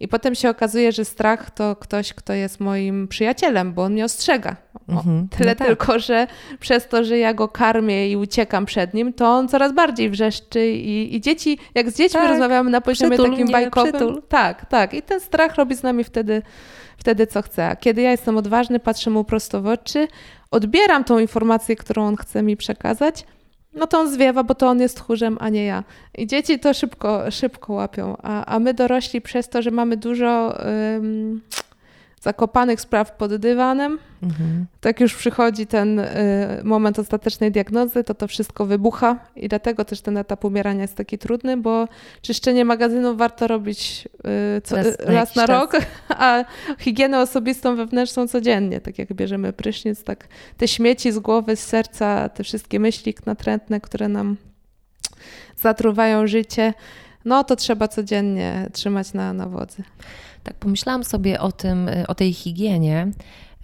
[0.01, 4.05] I potem się okazuje, że strach to ktoś, kto jest moim przyjacielem, bo on mnie
[4.05, 4.57] ostrzega.
[4.89, 5.29] O, mhm.
[5.29, 5.69] Tyle no tak.
[5.69, 6.27] tylko, że
[6.61, 10.67] przez to, że ja go karmię i uciekam przed nim, to on coraz bardziej wrzeszczy
[10.67, 12.31] i, i dzieci, jak z dziećmi tak.
[12.31, 13.93] rozmawiamy na poziomie przytul takim bajkowym.
[13.93, 14.23] Przytul.
[14.29, 14.95] Tak, tak.
[14.95, 16.43] I ten strach robi z nami wtedy,
[16.97, 17.69] wtedy co chce.
[17.69, 20.09] A kiedy ja jestem odważny, patrzę mu prosto w oczy,
[20.51, 23.25] odbieram tą informację, którą on chce mi przekazać,
[23.75, 25.85] no to on zwiewa, bo to on jest tchórzem, a nie ja.
[26.19, 30.59] I dzieci to szybko, szybko łapią, a, a my dorośli przez to, że mamy dużo
[32.21, 33.99] zakopanych spraw pod dywanem.
[34.23, 34.67] Mhm.
[34.81, 36.07] Tak już przychodzi ten y,
[36.65, 41.19] moment ostatecznej diagnozy, to to wszystko wybucha i dlatego też ten etap umierania jest taki
[41.19, 41.89] trudny, bo
[42.23, 44.09] czyszczenie magazynów warto robić
[44.59, 45.77] y, co, raz, raz na, rok,
[46.09, 46.45] a
[46.79, 48.81] higienę osobistą wewnętrzną codziennie.
[48.81, 53.81] Tak jak bierzemy prysznic, tak te śmieci z głowy, z serca, te wszystkie myśli natrętne,
[53.81, 54.37] które nam
[55.57, 56.75] zatruwają życie,
[57.25, 59.83] no to trzeba codziennie trzymać na, na wodzy.
[60.43, 63.11] Tak pomyślałam sobie o tym, y, o tej higienie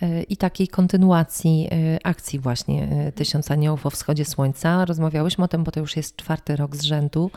[0.02, 4.84] y, i takiej kontynuacji y, akcji właśnie Tysiąc Aniołów o wschodzie słońca.
[4.84, 7.30] Rozmawiałyśmy o tym, bo to już jest czwarty rok z rzędu.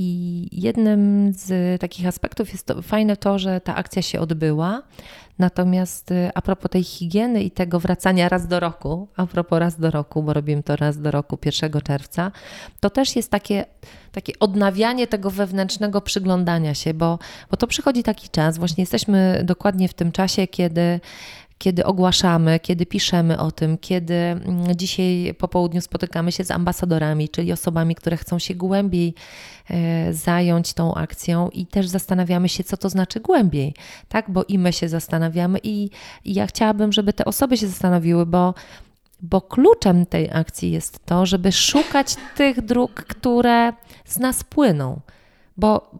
[0.00, 4.82] I jednym z takich aspektów jest to, fajne to, że ta akcja się odbyła.
[5.38, 9.90] Natomiast a propos tej higieny i tego wracania raz do roku, a propos raz do
[9.90, 12.32] roku, bo robimy to raz do roku 1 czerwca,
[12.80, 13.64] to też jest takie
[14.12, 17.18] takie odnawianie tego wewnętrznego przyglądania się, bo,
[17.50, 21.00] bo to przychodzi taki czas, właśnie jesteśmy dokładnie w tym czasie, kiedy
[21.58, 27.28] kiedy ogłaszamy, kiedy piszemy o tym, kiedy mm, dzisiaj po południu spotykamy się z ambasadorami,
[27.28, 29.14] czyli osobami, które chcą się głębiej
[29.70, 33.74] e, zająć tą akcją i też zastanawiamy się, co to znaczy głębiej,
[34.08, 34.30] tak?
[34.30, 35.90] Bo i my się zastanawiamy i,
[36.24, 38.54] ja chciałabym, żeby te osoby się zastanowiły, bo
[39.22, 43.72] bo kluczem tej akcji jest to, żeby szukać tych dróg, które
[44.04, 45.00] z nas płyną.
[45.56, 45.90] Bo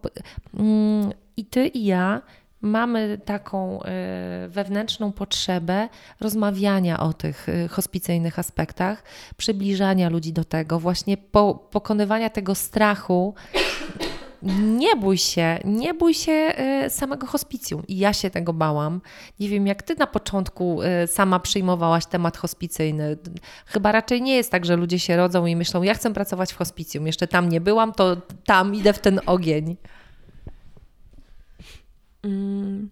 [0.53, 2.21] mm, i ty, i ja
[2.61, 5.89] mamy taką y, wewnętrzną potrzebę
[6.19, 9.03] rozmawiania o tych y, hospicyjnych aspektach,
[9.37, 13.33] przybliżania ludzi do tego, właśnie po, pokonywania tego strachu
[14.63, 17.87] nie bój się, nie bój się e, samego hospicjum.
[17.87, 19.01] I ja się tego bałam.
[19.39, 23.17] Nie wiem, jak ty na początku sama przyjmowałaś temat hospicyjny.
[23.65, 26.57] Chyba raczej nie jest tak, że ludzie się rodzą i myślą, ja chcę pracować w
[26.57, 27.07] hospicjum.
[27.07, 29.77] Jeszcze tam nie byłam, to tam idę w ten ogień.
[32.23, 32.89] Mm.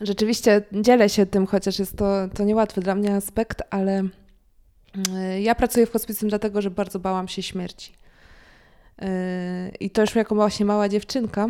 [0.00, 4.12] Rzeczywiście dzielę się tym, chociaż jest to, to niełatwy dla mnie aspekt, ale mm,
[5.42, 7.92] ja pracuję w hospicjum dlatego, że bardzo bałam się śmierci.
[9.00, 9.08] Yy,
[9.80, 11.48] I to już jako właśnie mała dziewczynka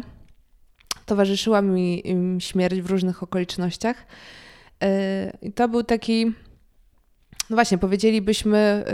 [1.07, 2.03] towarzyszyła mi
[2.39, 3.97] śmierć w różnych okolicznościach.
[4.81, 4.89] Yy,
[5.43, 6.27] I to był taki,
[7.51, 8.85] no właśnie, powiedzielibyśmy,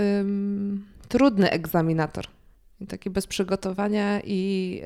[1.09, 2.25] trudny egzaminator.
[2.81, 4.83] I takie bez przygotowania i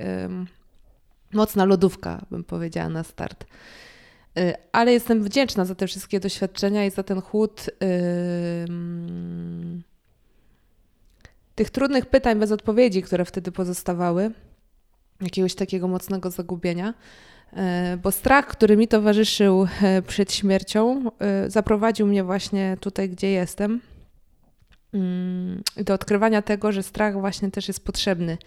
[1.37, 3.45] mocna lodówka, bym powiedziała, na start.
[4.39, 7.71] Y, ale jestem wdzięczna za te wszystkie doświadczenia i za ten chłód
[11.55, 14.31] tych trudnych pytań bez odpowiedzi, które wtedy pozostawały,
[15.21, 16.95] jakiegoś takiego mocnego zagubienia.
[17.53, 17.63] Yy,
[18.03, 21.11] bo strach, który mi towarzyszył yy, przed śmiercią,
[21.47, 23.81] y, zaprowadził mnie właśnie tutaj, gdzie jestem
[25.77, 28.39] do odkrywania tego, że strach właśnie też jest potrzebny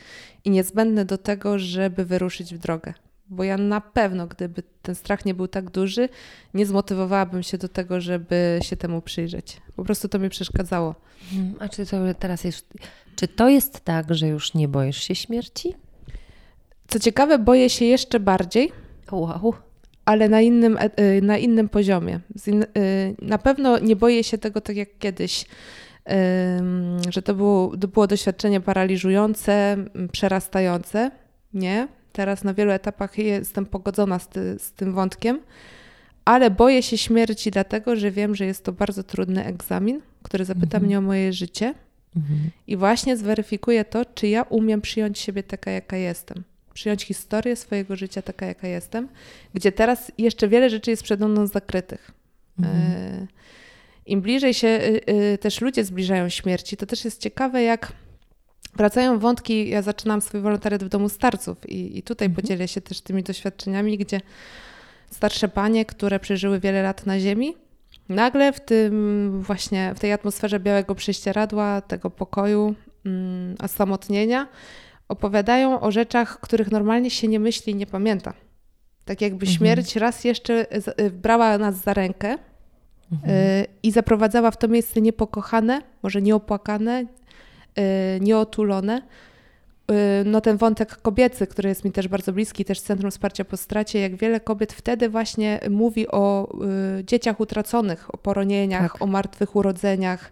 [0.45, 2.93] i niezbędny do tego, żeby wyruszyć w drogę
[3.30, 6.10] bo ja na pewno, gdyby ten strach nie był tak duży,
[6.54, 9.62] nie zmotywowałabym się do tego, żeby się temu przyjrzeć.
[9.76, 10.95] Po prostu to mi przeszkadzało.
[11.60, 12.74] A czy to teraz jest,
[13.16, 15.76] czy to jest tak, że już nie boisz się śmierci?
[16.88, 18.72] Co ciekawe, boję się jeszcze bardziej.
[19.12, 19.54] Wow.
[20.06, 22.20] Ale na innym, e, e, na innym poziomie.
[22.47, 22.60] E,
[23.22, 25.45] na pewno nie boję się tego tak jak kiedyś,
[27.10, 29.78] że to było, to było doświadczenie paraliżujące,
[30.12, 31.12] przerastające.
[31.53, 35.39] Nie, Teraz na wielu etapach jestem pogodzona z, ty, z tym wątkiem,
[36.26, 40.78] ale boję się śmierci, dlatego że wiem, że jest to bardzo trudny egzamin, który zapyta
[40.78, 40.84] mhm.
[40.84, 41.74] mnie o moje życie
[42.16, 42.39] mhm.
[42.68, 46.43] i właśnie zweryfikuje to, czy ja umiem przyjąć siebie taka, jaka jestem.
[46.74, 49.07] Przyjąć historię swojego życia taka, jaka jestem,
[49.53, 52.12] gdzie teraz jeszcze wiele rzeczy jest przede mną zakrytych.
[52.60, 52.78] Mhm.
[52.78, 53.28] E,
[54.12, 55.01] Im bliżej się y,
[55.34, 57.93] y, też ludzie zbliżają śmierci, to też jest ciekawe, jak
[58.76, 62.41] Wracają wątki, ja zaczynam swój wolontariat w domu starców i, i tutaj mhm.
[62.41, 64.22] podzielę się też tymi doświadczeniami, gdzie
[65.12, 67.55] starsze panie, które przeżyły wiele lat na ziemi,
[68.10, 74.47] nagle w tym właśnie, w tej atmosferze białego prześcieradła, tego pokoju, mm, osamotnienia,
[75.07, 78.34] opowiadają o rzeczach, których normalnie się nie myśli i nie pamięta.
[79.05, 79.57] Tak jakby mhm.
[79.57, 80.66] śmierć raz jeszcze
[81.01, 82.38] y, brała nas za rękę
[83.12, 83.32] mhm.
[83.32, 87.05] y, i zaprowadzała w to miejsce niepokochane, może nieopłakane,
[87.80, 89.01] Y, nieotulone.
[89.91, 89.95] Y,
[90.26, 93.99] no ten wątek kobiecy, który jest mi też bardzo bliski, też Centrum Wsparcia po Stracie,
[93.99, 96.49] jak wiele kobiet wtedy właśnie mówi o
[97.03, 99.01] dzieciach utraconych, o poronieniach, tak.
[99.01, 100.32] o martwych urodzeniach.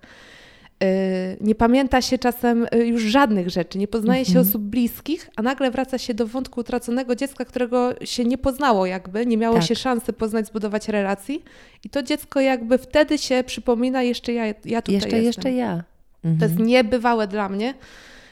[1.42, 4.48] Nie pamięta się czasem już żadnych rzeczy, nie poznaje się mhm.
[4.48, 9.26] osób bliskich, a nagle wraca się do wątku utraconego dziecka, którego się nie poznało jakby,
[9.26, 9.64] nie miało tak.
[9.64, 11.44] się szansy poznać, zbudować relacji
[11.84, 15.24] i to dziecko jakby wtedy się przypomina, jeszcze ja, ja tutaj jeszcze, jestem.
[15.24, 15.84] Jeszcze ja.
[16.24, 16.40] Mhm.
[16.40, 16.68] To jest mhm.
[16.68, 17.74] niebywałe dla mnie.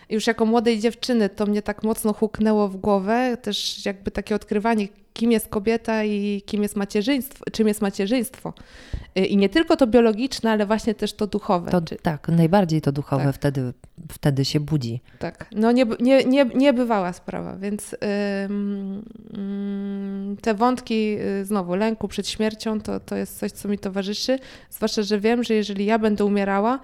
[0.10, 4.88] Już jako młodej dziewczyny to mnie tak mocno huknęło w głowę, też jakby takie odkrywanie,
[5.14, 8.54] kim jest kobieta i kim jest macierzyństwo, czym jest macierzyństwo.
[9.18, 11.72] Y, I nie tylko to biologiczne, ale właśnie też to duchowe.
[11.72, 11.82] To.
[12.02, 13.36] Tak, najbardziej to duchowe tak.
[13.36, 13.74] wtedy,
[14.12, 15.02] wtedy się budzi.
[15.20, 17.96] Tak, no nie, nie, nie, niebywała sprawa, więc
[20.42, 24.40] te wątki y, znowu lęku przed śmiercią to, to jest coś, co mi towarzyszy,
[24.70, 26.80] zwłaszcza, że wiem, że jeżeli ja będę umierała,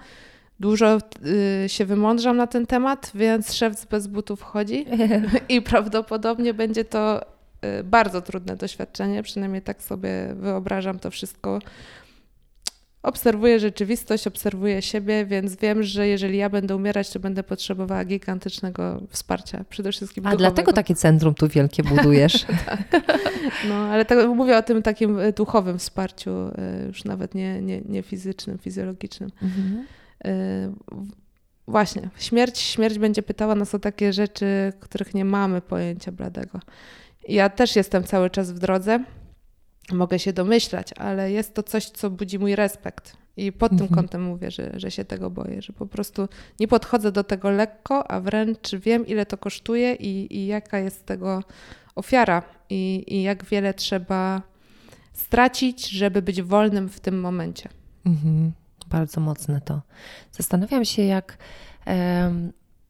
[0.62, 0.98] Dużo
[1.64, 4.86] y, się wymądrzam na ten temat, więc szef bez butów wchodzi
[5.48, 7.22] i prawdopodobnie będzie to
[7.80, 11.58] y, bardzo trudne doświadczenie, przynajmniej tak sobie wyobrażam to wszystko.
[13.02, 19.02] Obserwuję rzeczywistość, obserwuję siebie, więc wiem, że jeżeli ja będę umierać, to będę potrzebowała gigantycznego
[19.08, 20.50] wsparcia, przede wszystkim A duchowego.
[20.50, 22.44] dlatego takie centrum tu wielkie budujesz.
[22.66, 23.02] tak.
[23.68, 26.30] No, ale tak, mówię o tym takim y, duchowym wsparciu,
[26.86, 29.30] już nawet nie, nie, nie fizycznym, fizjologicznym.
[29.42, 29.86] Mhm.
[30.26, 30.72] Y,
[31.68, 36.60] właśnie, śmierć, śmierć będzie pytała nas o takie rzeczy, których nie mamy pojęcia bladego.
[37.28, 39.04] Ja też jestem cały czas w drodze,
[39.92, 43.16] mogę się domyślać, ale jest to coś, co budzi mój respekt.
[43.36, 43.88] I pod mhm.
[43.88, 46.28] tym kątem mówię, że, że się tego boję, że po prostu
[46.60, 51.06] nie podchodzę do tego lekko, a wręcz wiem, ile to kosztuje i, i jaka jest
[51.06, 51.42] tego
[51.94, 54.42] ofiara i, i jak wiele trzeba
[55.12, 57.68] stracić, żeby być wolnym w tym momencie.
[58.06, 58.52] Mhm
[58.92, 59.80] bardzo mocne to.
[60.32, 61.38] Zastanawiam się, jak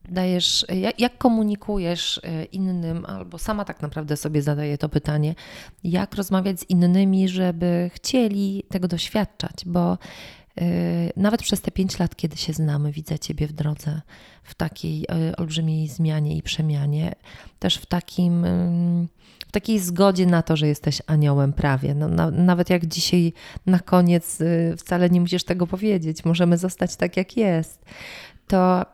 [0.09, 0.67] dajesz,
[0.99, 5.35] jak, komunikujesz e, innym, albo sama tak naprawdę sobie zadaję to pytanie,
[5.85, 9.99] jak rozmawiać z innymi, żeby chcieli tego doświadczać, bo
[11.17, 14.01] nawet przez te pięć lat, kiedy się znamy, widzę Ciebie w drodze,
[14.43, 17.15] w takiej e, olbrzymiej zmianie i przemianie,
[17.59, 18.47] też w takim
[19.49, 21.95] w takiej zgodzie na to, że jesteś aniołem prawie.
[21.95, 23.33] No, na, nawet jak dzisiaj
[23.67, 27.85] na koniec y, wcale nie musisz tego powiedzieć, możemy zostać tak, jak jest,
[28.47, 28.87] to,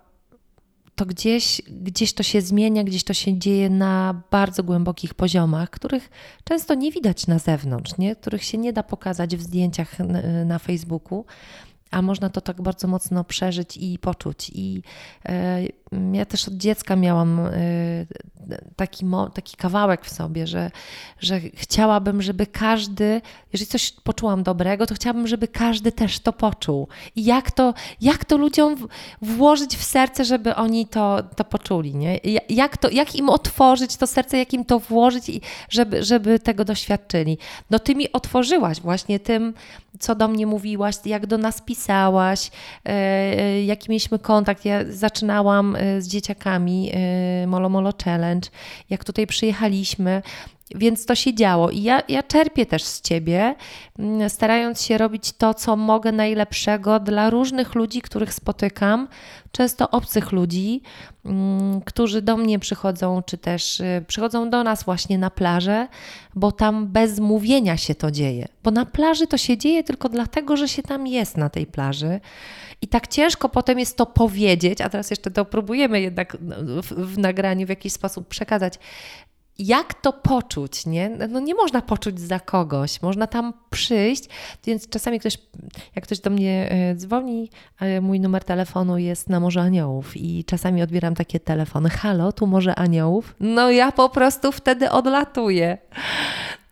[0.98, 6.10] to gdzieś, gdzieś to się zmienia, gdzieś to się dzieje na bardzo głębokich poziomach, których
[6.44, 8.16] często nie widać na zewnątrz, nie?
[8.16, 11.24] których się nie da pokazać w zdjęciach na, na Facebooku
[11.90, 14.50] a można to tak bardzo mocno przeżyć i poczuć.
[14.54, 14.82] I
[15.24, 15.62] e,
[16.12, 17.50] ja też od dziecka miałam e,
[18.76, 20.70] taki, taki kawałek w sobie, że,
[21.20, 23.20] że chciałabym, żeby każdy,
[23.52, 26.88] jeżeli coś poczułam dobrego, to chciałabym, żeby każdy też to poczuł.
[27.16, 28.88] I jak to, jak to ludziom
[29.22, 32.20] włożyć w serce, żeby oni to, to poczuli, nie?
[32.48, 36.64] Jak, to, jak im otworzyć to serce, jak im to włożyć, i żeby, żeby tego
[36.64, 37.38] doświadczyli.
[37.70, 39.54] No ty mi otworzyłaś właśnie tym,
[39.98, 41.77] co do mnie mówiłaś, jak do nas pisałaś,
[42.86, 44.64] e, e, jaki mieliśmy kontakt.
[44.64, 46.92] Ja zaczynałam e, z dzieciakami
[47.46, 48.48] Molo Molo Challenge,
[48.90, 50.22] jak tutaj przyjechaliśmy.
[50.74, 53.54] Więc to się działo i ja, ja czerpię też z ciebie,
[53.98, 59.08] mm, starając się robić to, co mogę najlepszego dla różnych ludzi, których spotykam,
[59.52, 60.82] często obcych ludzi,
[61.24, 65.88] mm, którzy do mnie przychodzą, czy też y, przychodzą do nas właśnie na plażę,
[66.34, 68.48] bo tam bez mówienia się to dzieje.
[68.64, 72.20] Bo na plaży to się dzieje tylko dlatego, że się tam jest na tej plaży.
[72.82, 76.86] I tak ciężko potem jest to powiedzieć, a teraz jeszcze to próbujemy jednak no, w,
[76.86, 78.78] w nagraniu w jakiś sposób przekazać,
[79.58, 81.08] jak to poczuć, nie?
[81.08, 84.24] No nie można poczuć za kogoś, można tam przyjść,
[84.64, 85.38] więc czasami ktoś,
[85.94, 87.50] jak ktoś do mnie e, dzwoni,
[88.00, 92.74] mój numer telefonu jest na Morze Aniołów i czasami odbieram takie telefony, halo, tu Morze
[92.74, 93.34] Aniołów?
[93.40, 95.78] No ja po prostu wtedy odlatuję.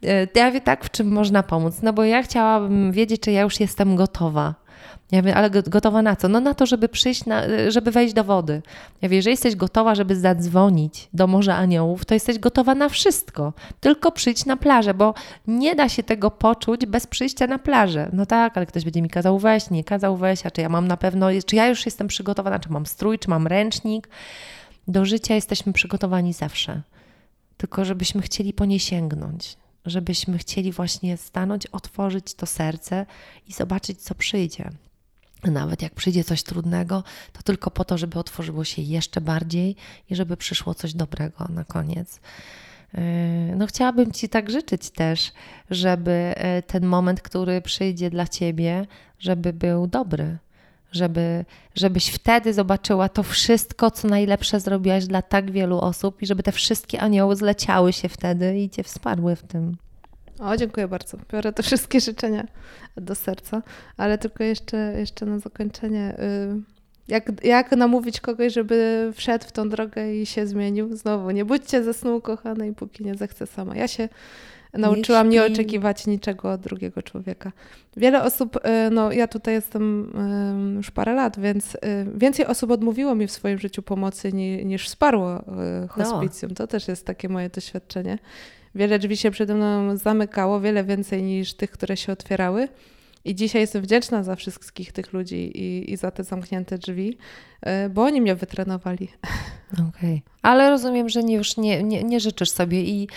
[0.05, 3.43] E, ja wiem tak, w czym można pomóc, no bo ja chciałabym wiedzieć, czy ja
[3.43, 4.66] już jestem gotowa
[5.13, 6.29] ja mówię, ale gotowa na co?
[6.29, 8.63] No na to, żeby przyjść, na, żeby wejść do wody.
[9.03, 13.53] Ja mówię, jeżeli jesteś gotowa, żeby zadzwonić do Morza Aniołów, to jesteś gotowa na wszystko.
[13.81, 15.15] Tylko przyjdź na plażę, bo
[15.47, 18.11] nie da się tego poczuć bez przyjścia na plażę.
[18.13, 20.89] No tak, ale ktoś będzie mi kazał wejść, nie kazał wejść, a czy ja mam
[20.89, 24.09] na pewno, czy ja już jestem przygotowana, czy mam strój, czy mam ręcznik.
[24.89, 26.83] Do życia jesteśmy przygotowani zawsze.
[27.57, 33.07] Tylko żebyśmy chcieli po nie sięgnąć żebyśmy chcieli właśnie stanąć, otworzyć to serce
[33.47, 34.71] i zobaczyć, co przyjdzie.
[35.51, 39.77] Nawet jak przyjdzie coś trudnego, to tylko po to, żeby otworzyło się jeszcze bardziej
[40.11, 42.21] i żeby przyszło coś dobrego na koniec.
[42.95, 43.01] Yy,
[43.57, 45.33] no, chciałabym Ci tak życzyć też,
[45.71, 48.87] żeby yy, ten moment, który przyjdzie dla Ciebie,
[49.19, 50.39] żeby był dobry,
[50.93, 51.45] żeby,
[51.75, 56.53] żebyś wtedy zobaczyła to wszystko, co najlepsze zrobiłaś dla tak wielu osób i żeby te
[56.53, 59.77] wszystkie anioły zleciały się wtedy i Cię wsparły w tym.
[60.39, 61.19] O, dziękuję bardzo.
[61.33, 62.47] Biorę te wszystkie życzenia
[62.97, 63.63] do serca,
[63.97, 66.17] ale tylko jeszcze, jeszcze na zakończenie.
[66.19, 66.77] Y,
[67.09, 70.97] jak, jak namówić kogoś, żeby wszedł w tą drogę i się zmienił?
[70.97, 73.77] Znowu, nie budźcie ze snu kochanej, póki nie zechce sama.
[73.77, 74.09] Ja się
[74.73, 77.53] nauczyłam nie, nie oczekiwać niczego od drugiego człowieka.
[77.97, 80.13] Wiele osób, y, no ja tutaj jestem
[80.73, 81.77] y, już parę lat, więc
[82.15, 84.33] więcej osób odmówiło mi w swoim życiu pomocy
[84.65, 85.45] niż wsparło
[85.89, 86.51] hospicjum.
[86.51, 86.57] No.
[86.57, 88.19] To też jest takie moje doświadczenie.
[88.77, 92.69] Wiele drzwi się przede mną zamykało, wiele więcej niż tych, które się otwierały.
[93.25, 97.19] I dzisiaj jestem wdzięczna za wszystkich tych ludzi i, i za te zamknięte drzwi,
[97.63, 99.09] e, bo oni mnie wytrenowali.
[99.73, 99.89] Okej.
[99.89, 100.21] Okay.
[100.43, 103.09] Ale rozumiem, że nie, już nie, nie, nie życzysz sobie i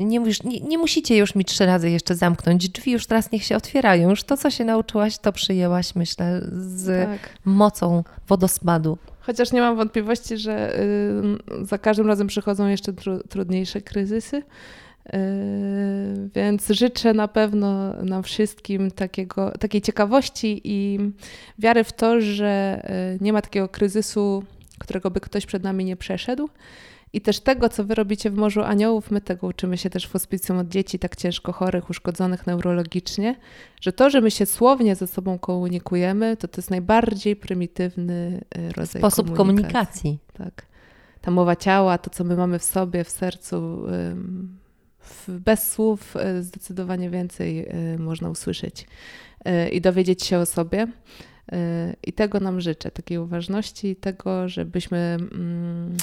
[0.00, 3.44] nie, mówisz, nie, nie musicie już mi trzy razy jeszcze zamknąć drzwi, już teraz niech
[3.44, 4.10] się otwierają.
[4.10, 7.30] Już to, co się nauczyłaś, to przyjęłaś, myślę, z tak.
[7.44, 8.98] mocą wodospadu.
[9.20, 10.78] Chociaż nie mam wątpliwości, że
[11.62, 14.42] za każdym razem przychodzą jeszcze tru, trudniejsze kryzysy.
[15.12, 20.98] Yy, więc życzę na pewno nam wszystkim takiego, takiej ciekawości i
[21.58, 22.82] wiary w to, że
[23.12, 24.44] yy, nie ma takiego kryzysu,
[24.78, 26.48] którego by ktoś przed nami nie przeszedł.
[27.12, 30.12] I też tego, co wy robicie w Morzu Aniołów, my tego uczymy się też w
[30.12, 33.36] hospicjum od dzieci tak ciężko chorych, uszkodzonych neurologicznie,
[33.80, 38.72] że to, że my się słownie ze sobą komunikujemy, to to jest najbardziej prymitywny yy,
[38.72, 40.02] rodzaj Sposób komunikacji.
[40.02, 40.18] komunikacji.
[40.32, 40.66] Tak.
[41.20, 43.86] Ta mowa ciała, to, co my mamy w sobie, w sercu,
[45.28, 48.86] bez słów e, zdecydowanie więcej e, można usłyszeć
[49.44, 50.86] e, i dowiedzieć się o sobie.
[52.02, 55.96] I tego nam życzę, takiej uważności, tego, żebyśmy mm,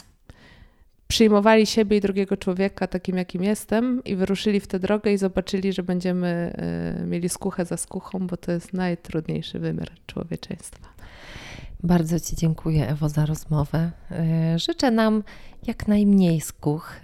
[1.07, 5.73] przyjmowali siebie i drugiego człowieka takim, jakim jestem, i wyruszyli w tę drogę i zobaczyli,
[5.73, 6.53] że będziemy
[7.07, 10.87] mieli skuchę za skuchą, bo to jest najtrudniejszy wymiar człowieczeństwa.
[11.83, 13.91] Bardzo Ci dziękuję, Ewo, za rozmowę.
[14.55, 15.23] Życzę nam
[15.67, 16.99] jak najmniej skuch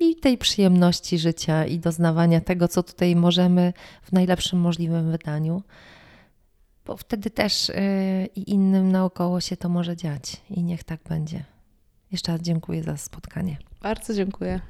[0.00, 3.72] i tej przyjemności życia i doznawania tego, co tutaj możemy
[4.02, 5.62] w najlepszym możliwym wydaniu,
[6.86, 7.74] bo wtedy też yy,
[8.26, 11.44] i innym naokoło się to może dziać i niech tak będzie.
[12.12, 13.56] Jeszcze raz dziękuję za spotkanie.
[13.82, 14.60] Bardzo dziękuję.